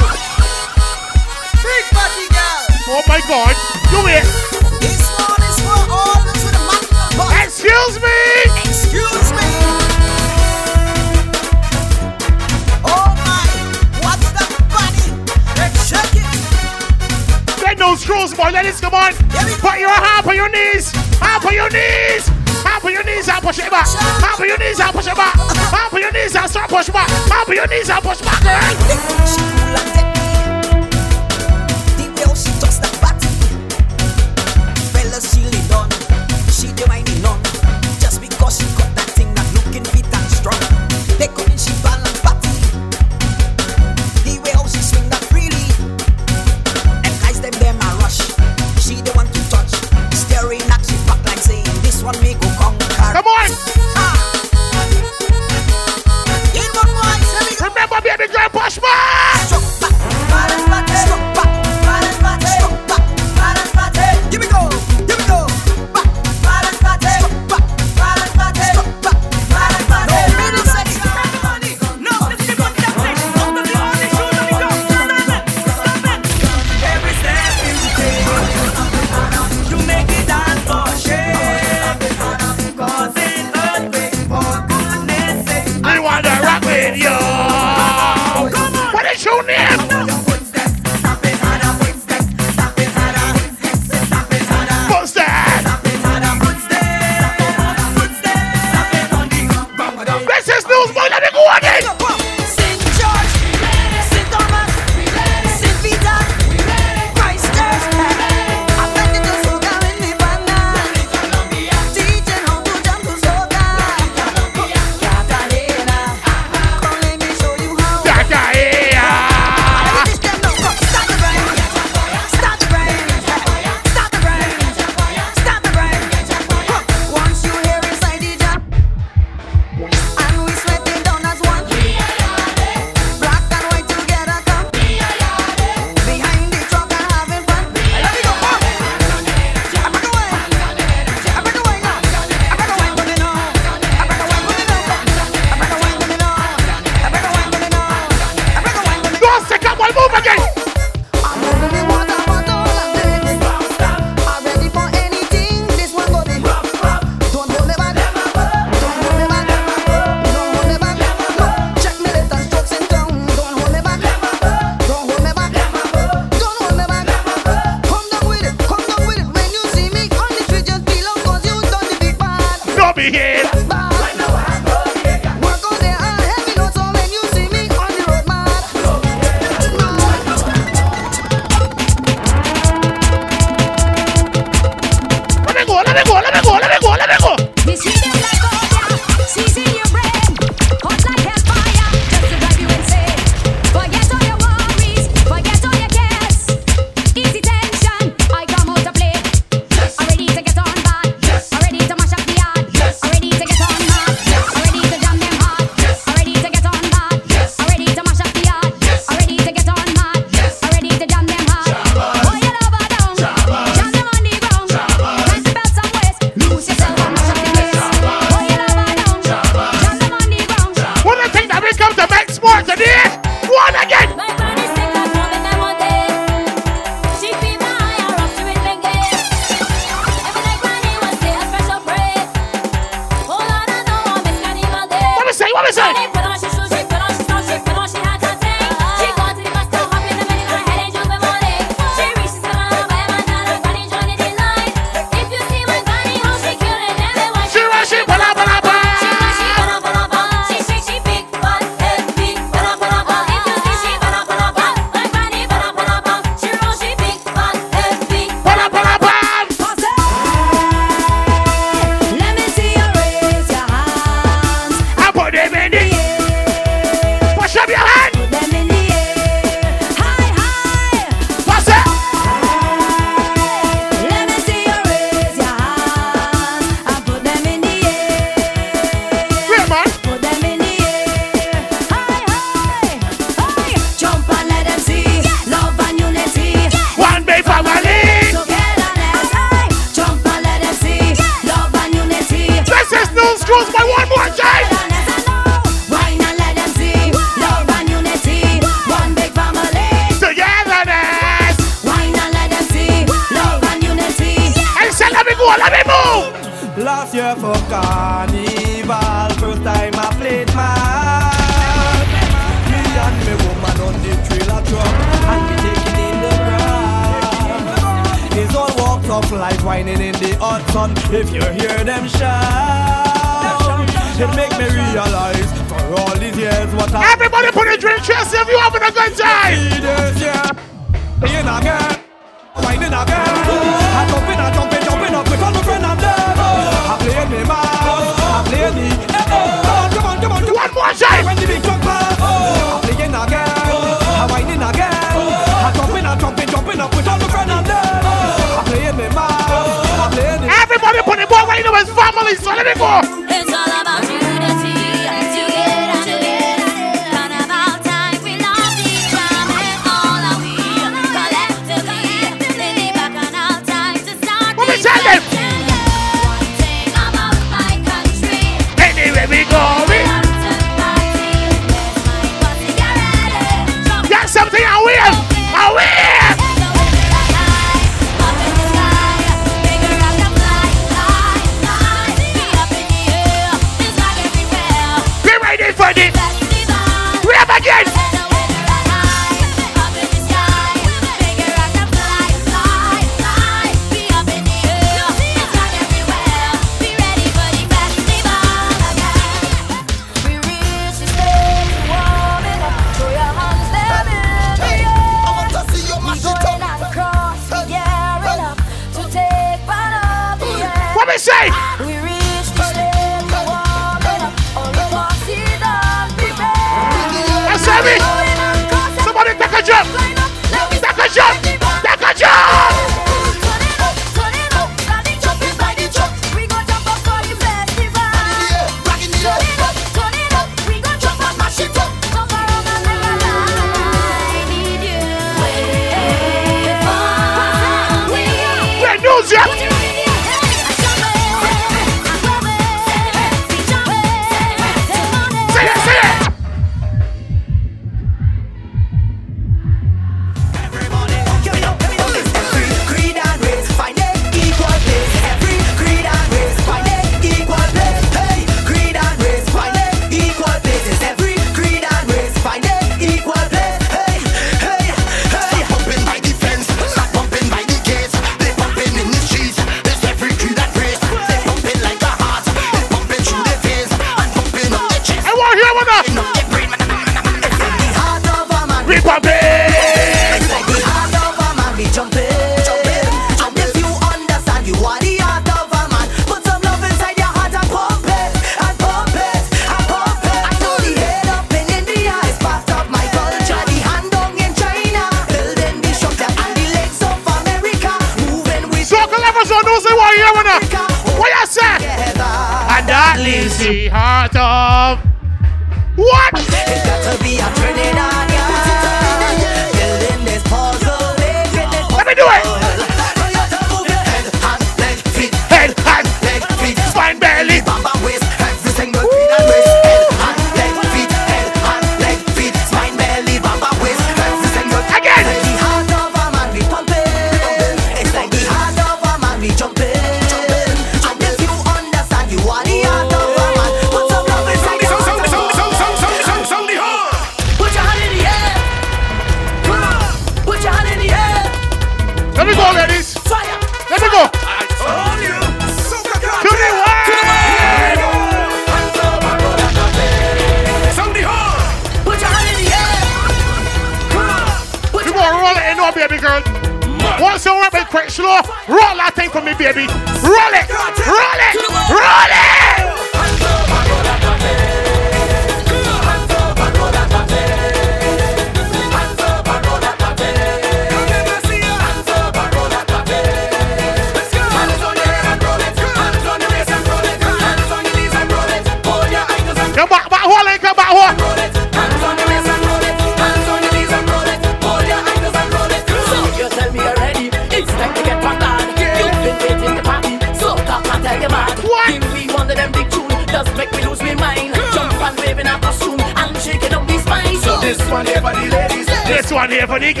This 597.60 597.78
one 597.90 598.06
here 598.06 598.20
for 598.20 598.32
the 598.32 598.48
ladies. 598.48 598.86
This 599.06 599.30
one 599.30 599.50
here 599.50 599.66
for 599.66 599.78
the 599.78 599.92
girls. 599.92 600.00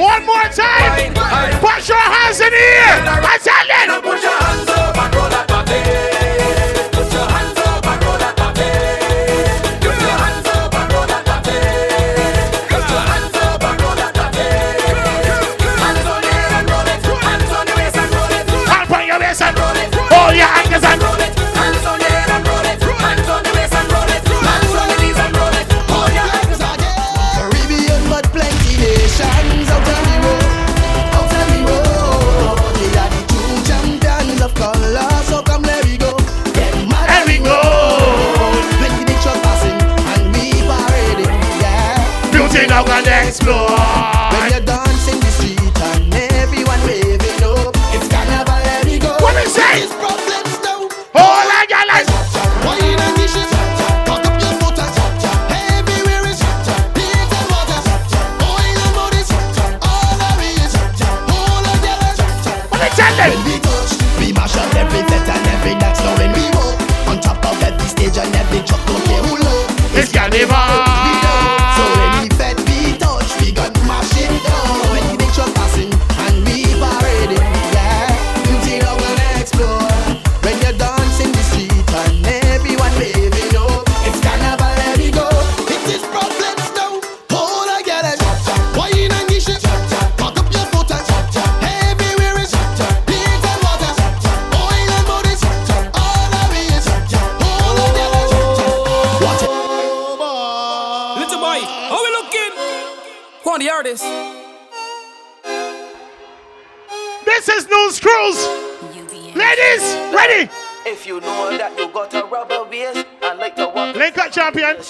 One 0.01 0.27
more 0.27 0.49
time. 0.51 1.15
Put 1.61 1.89
your 1.89 1.99
hands 1.99 2.41
in 2.41 2.51
the 2.51 2.57
air. 2.57 3.07
I 3.23 3.39
tell 3.43 3.67
you! 3.67 4.03
Put 4.03 4.23
your 4.23 4.33
hands 4.33 4.69
up. 4.71 5.16
explore. 43.39 44.16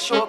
Show 0.02 0.26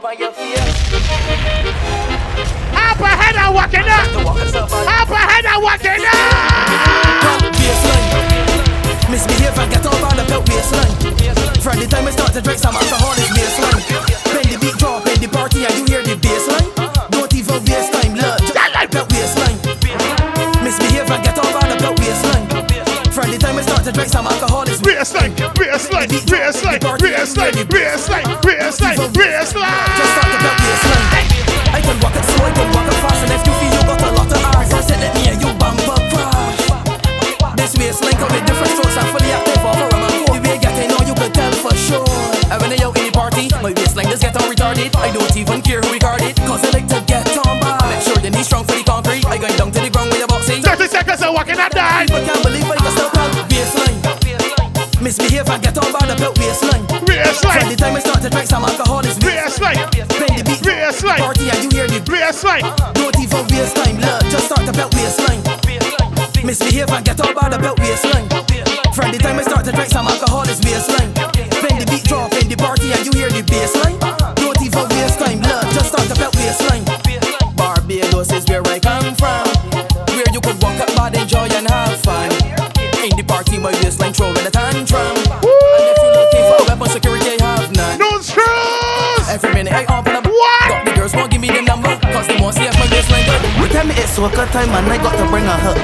time 94.57 94.73
and 94.73 94.89
I 94.89 94.97
got 94.97 95.13
to 95.21 95.25
bring 95.29 95.45
her 95.45 95.59
up. 95.69 95.77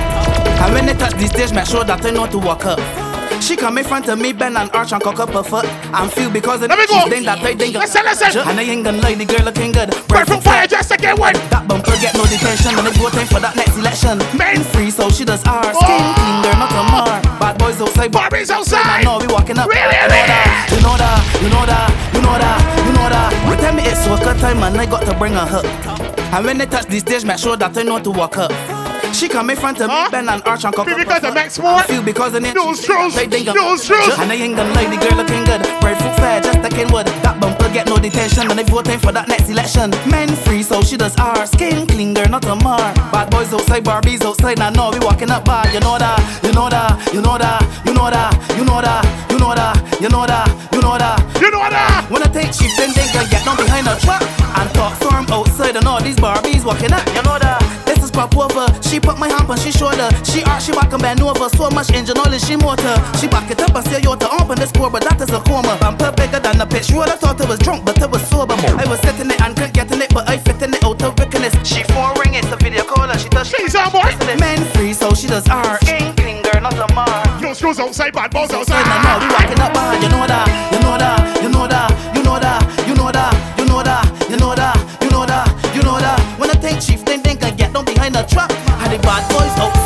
And 0.65 0.73
when 0.73 0.85
they 0.85 0.97
touch 0.97 1.13
the 1.13 1.27
stage, 1.27 1.53
make 1.53 1.69
sure 1.69 1.83
that 1.83 2.01
I 2.01 2.09
know 2.09 2.25
to 2.25 2.39
walk 2.39 2.65
up. 2.65 2.81
She 3.41 3.55
come 3.55 3.77
in 3.77 3.83
front 3.83 4.07
of 4.07 4.17
me, 4.17 4.31
bend 4.33 4.57
and 4.57 4.71
arch 4.71 4.93
and 4.93 5.03
cock 5.03 5.19
up 5.19 5.29
her 5.29 5.43
foot. 5.43 5.65
I'm 5.93 6.09
feel 6.09 6.31
because 6.31 6.63
of 6.63 6.69
Let 6.69 6.79
me 6.79 6.87
go. 6.87 7.09
ding 7.09 7.25
that 7.27 7.43
I 7.43 7.53
ding 7.53 7.73
Listen, 7.73 8.05
listen. 8.05 8.47
And 8.47 8.57
I 8.57 8.63
ain't 8.63 8.85
gonna 8.85 9.03
lie, 9.03 9.13
the 9.13 9.25
girl 9.25 9.45
looking 9.45 9.73
good. 9.73 9.91
Bread 10.07 10.25
from 10.25 10.41
fire, 10.41 10.65
just 10.65 10.89
a 10.91 10.97
get 10.97 11.19
one. 11.19 11.33
That 11.51 11.67
bumper 11.67 11.97
get 12.01 12.15
no 12.15 12.23
detention, 12.25 12.73
and 12.79 12.87
it's 12.87 12.97
go 12.97 13.09
time 13.09 13.27
for 13.27 13.41
that 13.43 13.53
next 13.53 13.75
election. 13.77 14.17
Men 14.37 14.63
free, 14.73 14.89
so 14.89 15.11
she 15.11 15.25
does 15.25 15.43
ours. 15.45 15.75
Skin 15.75 16.01
oh. 16.01 16.17
clean, 16.17 16.37
girl, 16.41 16.57
not 16.57 16.71
a 16.71 16.83
mar. 16.89 17.13
Bad 17.37 17.59
boys 17.59 17.81
outside, 17.83 18.11
Barbies 18.15 18.49
outside. 18.49 18.85
I 18.87 19.03
know 19.03 19.19
we 19.19 19.27
walking 19.27 19.59
up. 19.59 19.67
Really, 19.67 19.97
You 20.71 20.79
know 20.81 20.95
that, 20.97 21.19
you 21.43 21.49
know 21.51 21.65
that, 21.67 21.89
you 22.15 22.21
know 22.23 22.37
that, 22.41 22.57
you 22.79 22.93
know 22.95 23.05
that, 23.11 23.29
you 23.37 23.49
know 23.51 23.53
that. 23.53 23.59
Tell 23.59 23.75
me 23.75 23.83
it's 23.85 24.07
worker 24.07 24.37
time, 24.39 24.63
and 24.63 24.79
I 24.79 24.85
got 24.85 25.05
to 25.05 25.13
bring 25.19 25.33
her 25.33 25.47
up. 25.61 25.92
And 26.33 26.45
when 26.45 26.57
they 26.57 26.65
touch 26.65 26.87
the 26.87 26.97
stage, 26.97 27.23
make 27.25 27.37
sure 27.37 27.55
that 27.55 27.77
I 27.77 27.83
know 27.83 27.99
to 27.99 28.09
walk 28.09 28.37
up. 28.37 28.49
She 29.13 29.29
come 29.29 29.51
in 29.51 29.55
front 29.55 29.79
of 29.79 29.87
me, 29.93 30.09
bend 30.09 30.27
and 30.27 30.41
arch 30.49 30.65
and 30.65 30.73
up 30.73 30.87
Because 30.87 30.97
her 30.97 31.17
of 31.17 31.21
foot. 31.21 31.33
Max 31.35 31.59
Moore. 31.59 31.77
I 31.77 31.85
feel 31.85 32.01
because 32.01 32.33
of 32.33 32.43
it. 32.43 32.55
No 32.55 32.73
screws. 32.73 33.13
They 33.13 33.27
think 33.29 33.45
No. 33.53 33.77
And 33.77 34.31
I 34.31 34.35
ain't 34.41 34.57
gonna 34.57 34.73
the 34.89 34.97
girl 34.97 35.13
looking 35.21 35.45
good. 35.45 35.61
Bread 35.77 36.01
fruit 36.01 36.15
fair, 36.17 36.41
just 36.41 36.57
like 36.65 36.73
Kenwood. 36.73 37.05
That 37.21 37.37
bumper 37.39 37.69
get 37.69 37.85
no 37.85 37.97
detention, 38.01 38.49
and 38.49 38.57
they 38.57 38.63
voting 38.63 38.97
for 38.97 39.11
that 39.11 39.27
next 39.27 39.47
election. 39.49 39.91
Men 40.09 40.27
free, 40.41 40.63
so 40.63 40.81
she 40.81 40.97
does 40.97 41.15
ours. 41.17 41.51
Skin 41.51 41.85
clean, 41.85 42.15
girl, 42.15 42.25
not 42.27 42.43
a 42.45 42.55
mar. 42.65 42.81
Bad 43.13 43.29
boys 43.29 43.53
outside, 43.53 43.85
Barbies 43.85 44.25
outside. 44.25 44.57
Now 44.57 44.71
know 44.71 44.89
we 44.89 44.97
walking 45.05 45.29
up 45.29 45.45
bad. 45.45 45.71
You 45.71 45.81
know 45.81 45.99
that, 46.01 46.17
you 46.41 46.51
know 46.51 46.67
that, 46.67 46.97
you 47.13 47.21
know 47.21 47.37
that, 47.37 47.61
you 47.85 47.93
know 47.93 48.09
that, 48.09 48.33
you 48.57 48.65
know 48.65 48.81
that, 48.81 49.05
you 49.29 49.37
know 49.37 49.53
that, 49.53 49.77
you 50.01 50.09
know 50.09 50.25
that, 50.25 50.49
you 50.73 50.81
know 50.81 50.97
that. 50.97 51.21
You 51.39 51.51
know 51.51 51.69
that. 51.69 52.09
When 52.09 52.23
I 52.23 52.29
think 52.33 52.57
she 52.57 52.65
then 52.73 52.89
can 52.91 53.29
get 53.29 53.45
down 53.45 53.57
behind 53.57 53.85
a 53.85 53.93
truck 54.01 54.42
and 54.63 54.73
talk 54.73 54.93
firm 54.97 55.25
outside, 55.29 55.75
and 55.75 55.85
all 55.85 56.01
these 56.01 56.15
Barbies 56.15 56.63
walking 56.63 56.93
up. 56.93 57.05
You 57.15 57.21
know 57.27 57.37
that. 57.37 57.59
This 57.85 57.99
is 58.03 58.11
crop 58.11 58.35
over. 58.37 58.65
She 58.81 58.99
put 58.99 59.19
my 59.19 59.27
hand 59.27 59.49
on 59.49 59.57
she 59.59 59.71
shoulder. 59.71 60.07
She 60.23 60.43
arch, 60.43 60.63
she 60.63 60.71
back 60.71 60.91
and 60.93 61.01
bend 61.01 61.21
over. 61.21 61.49
So 61.49 61.69
much 61.69 61.91
engine 61.91 62.17
oil 62.17 62.31
she 62.39 62.55
motor. 62.55 62.95
She 63.19 63.27
back 63.27 63.49
it 63.51 63.59
up 63.59 63.75
and 63.75 63.85
say 63.85 64.01
yo 64.01 64.15
to 64.15 64.27
open 64.39 64.57
this 64.59 64.69
score, 64.69 64.89
but 64.89 65.03
that 65.03 65.19
is 65.21 65.31
a 65.31 65.39
coma. 65.43 65.77
Bumper 65.79 66.11
bigger 66.15 66.39
than 66.39 66.61
a 66.61 66.65
pitch. 66.65 66.91
Roll. 66.91 67.03
I 67.03 67.15
thought 67.19 67.39
I 67.41 67.45
was 67.45 67.59
drunk, 67.59 67.85
but 67.85 68.01
I 68.01 68.05
was 68.07 68.23
sober. 68.27 68.55
I 68.55 68.85
was 68.87 68.99
sitting 69.01 69.29
it 69.29 69.41
and 69.41 69.55
couldn't 69.55 69.73
get 69.73 69.91
in 69.91 70.01
it, 70.01 70.13
but 70.13 70.27
I 70.29 70.37
fit 70.37 70.61
in 70.61 70.73
it 70.73 70.83
out 70.83 71.01
of 71.03 71.19
wickedness. 71.19 71.53
She 71.67 71.83
phone 71.91 72.15
ring, 72.19 72.35
it's 72.35 72.51
a 72.51 72.55
video 72.55 72.83
caller. 72.83 73.17
She 73.17 73.29
does. 73.29 73.47
She's 73.49 73.75
on 73.75 73.91
board. 73.91 74.15
Men 74.39 74.63
free, 74.73 74.93
so 74.93 75.13
she 75.13 75.27
does 75.27 75.47
R. 75.49 75.77
King, 75.79 76.15
king, 76.15 76.41
girl, 76.43 76.61
not 76.61 76.77
a 76.79 76.87
mar. 76.93 77.23
No 77.41 77.53
screws 77.53 77.79
outside, 77.79 78.13
bad 78.13 78.31
balls 78.31 78.51
Outside 78.51 78.79
outside. 78.79 79.03
now, 79.03 79.19
we 79.19 79.27
walking 79.27 79.59
up 79.59 79.73
behind. 79.73 80.03
You 80.03 80.09
know 80.09 80.25
that, 80.25 80.47
you 80.71 80.79
know 80.79 80.97
that, 80.97 81.43
you 81.43 81.49
know 81.49 81.67
that, 81.67 81.91
you 81.91 81.99
know 81.99 81.99
that, 81.99 82.15
you 82.15 82.23
know 82.23 82.39
that, 82.39 82.72
the. 88.27 88.51
And 88.81 88.93
the 88.93 88.99
bad 88.99 89.23
boys 89.31 89.53
outside 89.59 89.82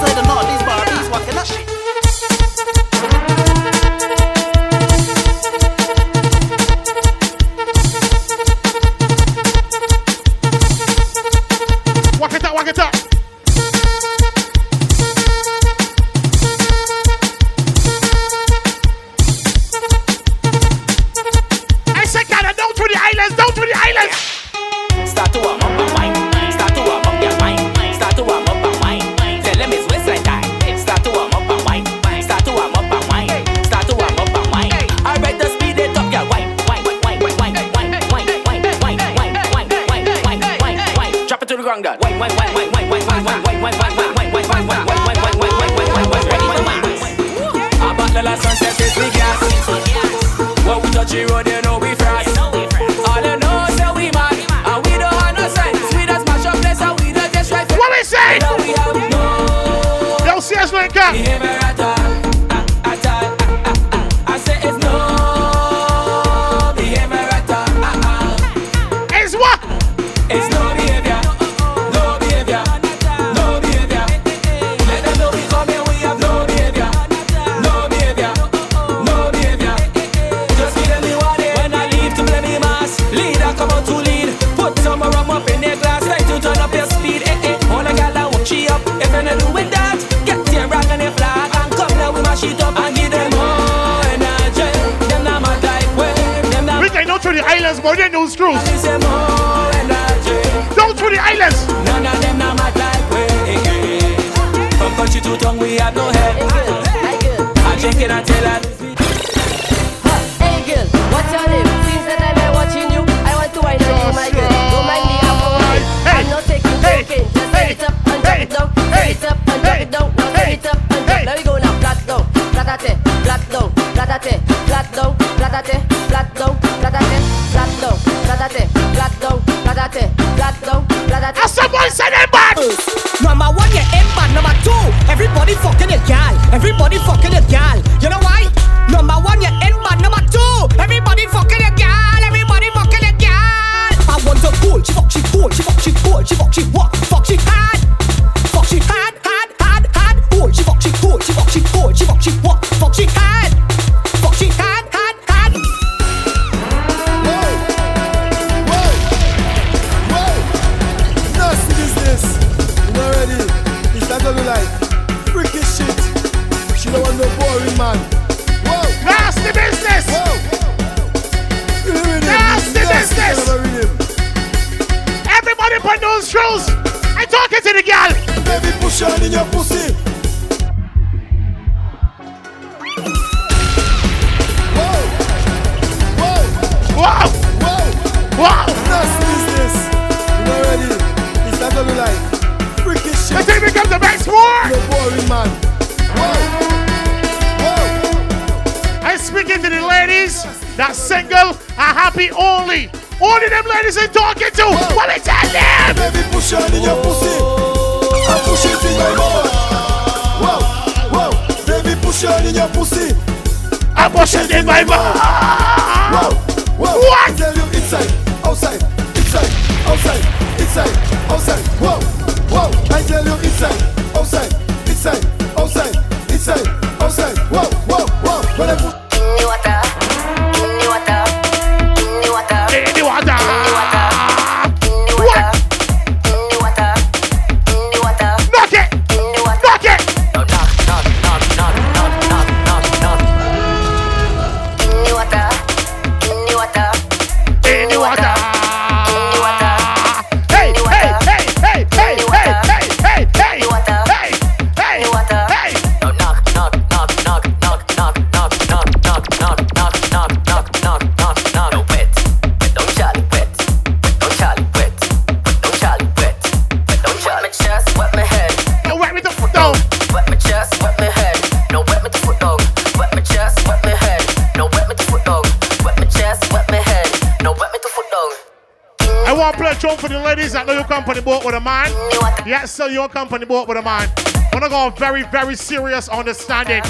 your 282.97 283.07
company 283.07 283.45
boat 283.45 283.67
with 283.67 283.77
a 283.77 283.81
man. 283.83 284.09
Wanna 284.51 284.69
go 284.69 284.89
very, 284.89 285.21
very 285.25 285.55
serious 285.55 286.09
understanding. 286.09 286.81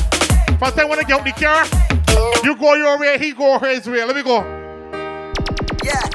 But 0.58 0.72
time 0.72 0.88
wanna 0.88 1.04
get 1.04 1.20
up 1.20 1.26
the 1.26 1.34
car, 1.34 1.66
you 2.46 2.56
go 2.56 2.76
your 2.76 2.98
way, 2.98 3.18
he 3.20 3.34
go 3.34 3.60
his 3.60 3.86
way. 3.90 4.06
Let 4.06 4.16
me 4.16 4.24
go. 4.24 4.38
Yeah. 5.84 6.08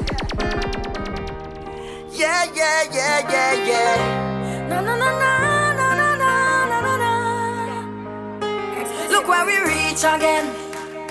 Yeah, 2.11 2.45
yeah, 2.55 2.83
yeah, 2.91 3.33
yeah, 3.35 3.53
yeah. 3.71 4.69
No, 4.71 4.81
no, 4.81 4.97
no, 4.97 5.11
no, 5.23 5.33
no, 5.81 5.89
no, 6.01 6.09
no, 6.73 6.79
no, 6.87 6.95
no. 7.05 7.15
Look 9.11 9.29
where 9.29 9.45
we 9.45 9.59
reach 9.59 10.05
again. 10.05 10.47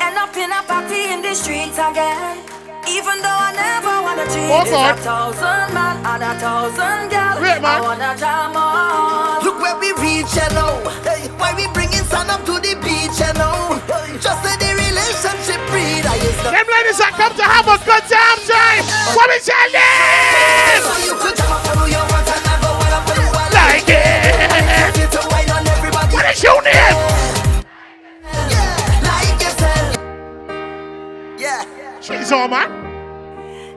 End 0.01 0.17
up 0.17 0.35
in 0.35 0.51
a 0.51 0.63
party 0.63 1.03
in 1.13 1.21
the 1.21 1.35
streets 1.35 1.77
again. 1.77 2.50
Even 2.91 3.23
though 3.23 3.39
I 3.39 3.55
never 3.55 4.03
wanna 4.03 4.27
cheat, 4.27 4.51
oh, 4.51 4.67
it's 4.67 4.75
a 4.75 4.91
thousand 4.99 5.71
man 5.71 5.95
and 6.03 6.23
a 6.27 6.33
thousand 6.35 7.07
girl. 7.07 7.39
Great, 7.39 7.63
man. 7.63 7.79
I 7.79 7.87
wanna 7.87 8.11
jam 8.19 8.51
on. 8.51 9.39
Look 9.47 9.63
where 9.63 9.79
we 9.79 9.95
reach, 10.03 10.35
you 10.35 10.43
know. 10.51 10.75
Hey, 11.07 11.31
why 11.39 11.55
we 11.55 11.71
bringing 11.71 12.03
sun 12.11 12.27
up 12.27 12.43
to 12.43 12.59
the 12.59 12.75
beach, 12.83 13.15
you 13.15 13.31
know? 13.39 13.79
Just 14.19 14.43
say 14.43 14.59
the 14.59 14.75
relationship 14.75 15.63
breed. 15.71 16.03
I 16.03 16.19
used 16.19 16.43
to. 16.43 16.51
Them 16.51 16.67
ladies 16.67 16.99
come 17.15 17.31
to 17.39 17.45
have 17.47 17.63
a 17.71 17.79
good 17.79 18.03
time, 18.11 18.39
Jay. 18.43 18.83
What 19.15 19.31
is 19.39 19.47
we? 19.47 19.87
So 20.83 20.91
you 21.07 21.15
could 21.15 21.39
up 21.39 21.87
you 21.87 22.03
want 22.11 22.27
never 22.43 22.71
wanna 22.75 22.99
put 23.07 23.15
like 23.55 23.87
it. 23.87 24.35
What 26.11 26.27
is 26.27 26.43
your 26.43 26.59
name? 26.59 27.40
She's 32.01 32.31
all, 32.31 32.47
man. 32.47 32.69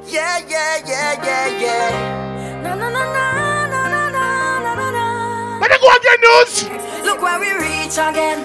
Yeah, 0.06 0.38
yeah, 0.48 0.80
yeah, 0.86 1.12
yeah, 1.22 1.46
yeah. 1.60 2.62
No, 2.62 2.74
no, 2.74 2.88
no, 2.88 3.04
no, 3.04 3.66
no, 3.68 3.82
no, 3.92 4.08
no, 4.08 4.24
no, 4.64 4.74
no, 4.74 4.90
no. 4.96 5.58
Let 5.60 5.70
me 5.70 5.76
go 5.76 5.88
again, 5.92 6.18
news. 6.24 7.04
Look 7.04 7.20
where 7.20 7.38
we 7.38 7.52
reach 7.52 7.98
again. 7.98 8.40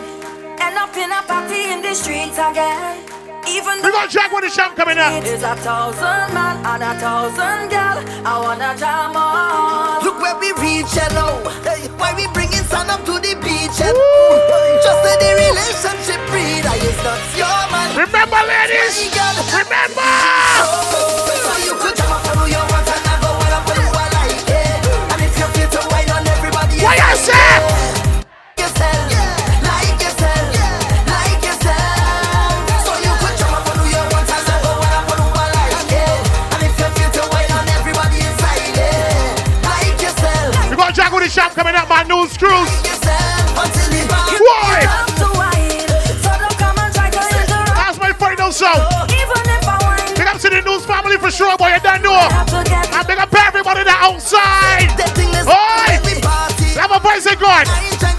End 0.60 0.78
up 0.78 0.96
in 0.98 1.10
a 1.10 1.22
party 1.24 1.72
in 1.72 1.82
the 1.82 1.94
streets 1.94 2.38
again. 2.38 3.09
Even 3.50 3.82
We 3.82 3.90
got 3.92 4.10
Jack 4.10 4.32
with 4.32 4.44
the 4.46 4.52
champ 4.54 4.76
coming 4.76 4.98
up. 5.00 5.24
There's 5.24 5.42
a 5.44 5.56
thousand 5.58 6.34
man 6.38 6.62
and 6.66 6.84
a 6.84 6.94
thousand 7.02 7.70
girl. 7.74 7.98
I 8.22 8.34
wanna 8.38 8.78
jam 8.78 9.16
on. 9.18 10.04
Look 10.06 10.22
where 10.22 10.38
we 10.38 10.54
reach, 10.62 10.94
you 10.94 11.10
know. 11.18 11.42
Hey, 11.66 11.90
why 11.98 12.14
we 12.14 12.28
bringing 12.34 12.64
sun 12.70 12.90
up 12.90 13.02
to 13.10 13.18
the 13.18 13.34
beach, 13.42 13.78
you 13.82 13.90
know. 13.90 14.80
Just 14.86 15.00
say 15.02 15.16
the 15.18 15.30
relationship 15.50 16.22
breed. 16.30 16.62
I 16.66 16.78
is 16.78 17.00
not 17.02 17.22
your 17.34 17.60
man. 17.74 17.90
Remember, 17.98 18.42
ladies. 18.46 18.96
Remember. 19.50 20.14
So 21.42 21.52
you 21.66 21.74
could 21.82 21.96
jam 21.98 22.12
up 22.14 22.22
on 22.30 22.38
who 22.38 22.46
you 22.54 22.62
want 22.70 22.86
and 22.86 23.02
I 23.02 23.14
go 23.18 23.30
wild 23.34 23.56
up 23.58 23.66
on 23.66 23.78
who 23.82 23.90
I 23.98 24.06
like 24.14 24.46
it. 24.46 24.78
And 25.10 25.20
if 25.26 25.34
you 25.42 25.48
feel 25.58 25.70
to 25.74 25.82
wine 25.90 26.10
on 26.14 26.22
everybody, 26.22 26.78
What 26.86 26.96
you 27.02 27.18
say? 27.18 27.89
Big 41.30 41.36
shots 41.36 41.54
coming 41.54 41.76
up 41.76 41.88
by 41.88 42.02
Nudes 42.02 42.36
Cruise. 42.40 42.50
Why? 44.50 44.82
That's 47.76 48.00
my 48.00 48.12
final 48.14 48.52
song. 48.52 48.74
Big 50.18 50.26
up 50.26 50.40
to 50.42 50.50
the 50.50 50.64
Nudes 50.66 50.88
family 50.88 51.18
for 51.18 51.30
sure, 51.30 51.56
boy. 51.56 51.68
You 51.68 51.80
don't 51.82 52.02
know. 52.02 52.18
I 52.18 53.04
big 53.06 53.20
up 53.20 53.32
everybody 53.46 53.84
that 53.84 54.02
outside. 54.02 54.90
Oi! 55.46 56.00
Have 56.80 56.92
a 56.92 57.00
voice 57.00 57.28
in 57.32 57.38
God. 57.38 58.19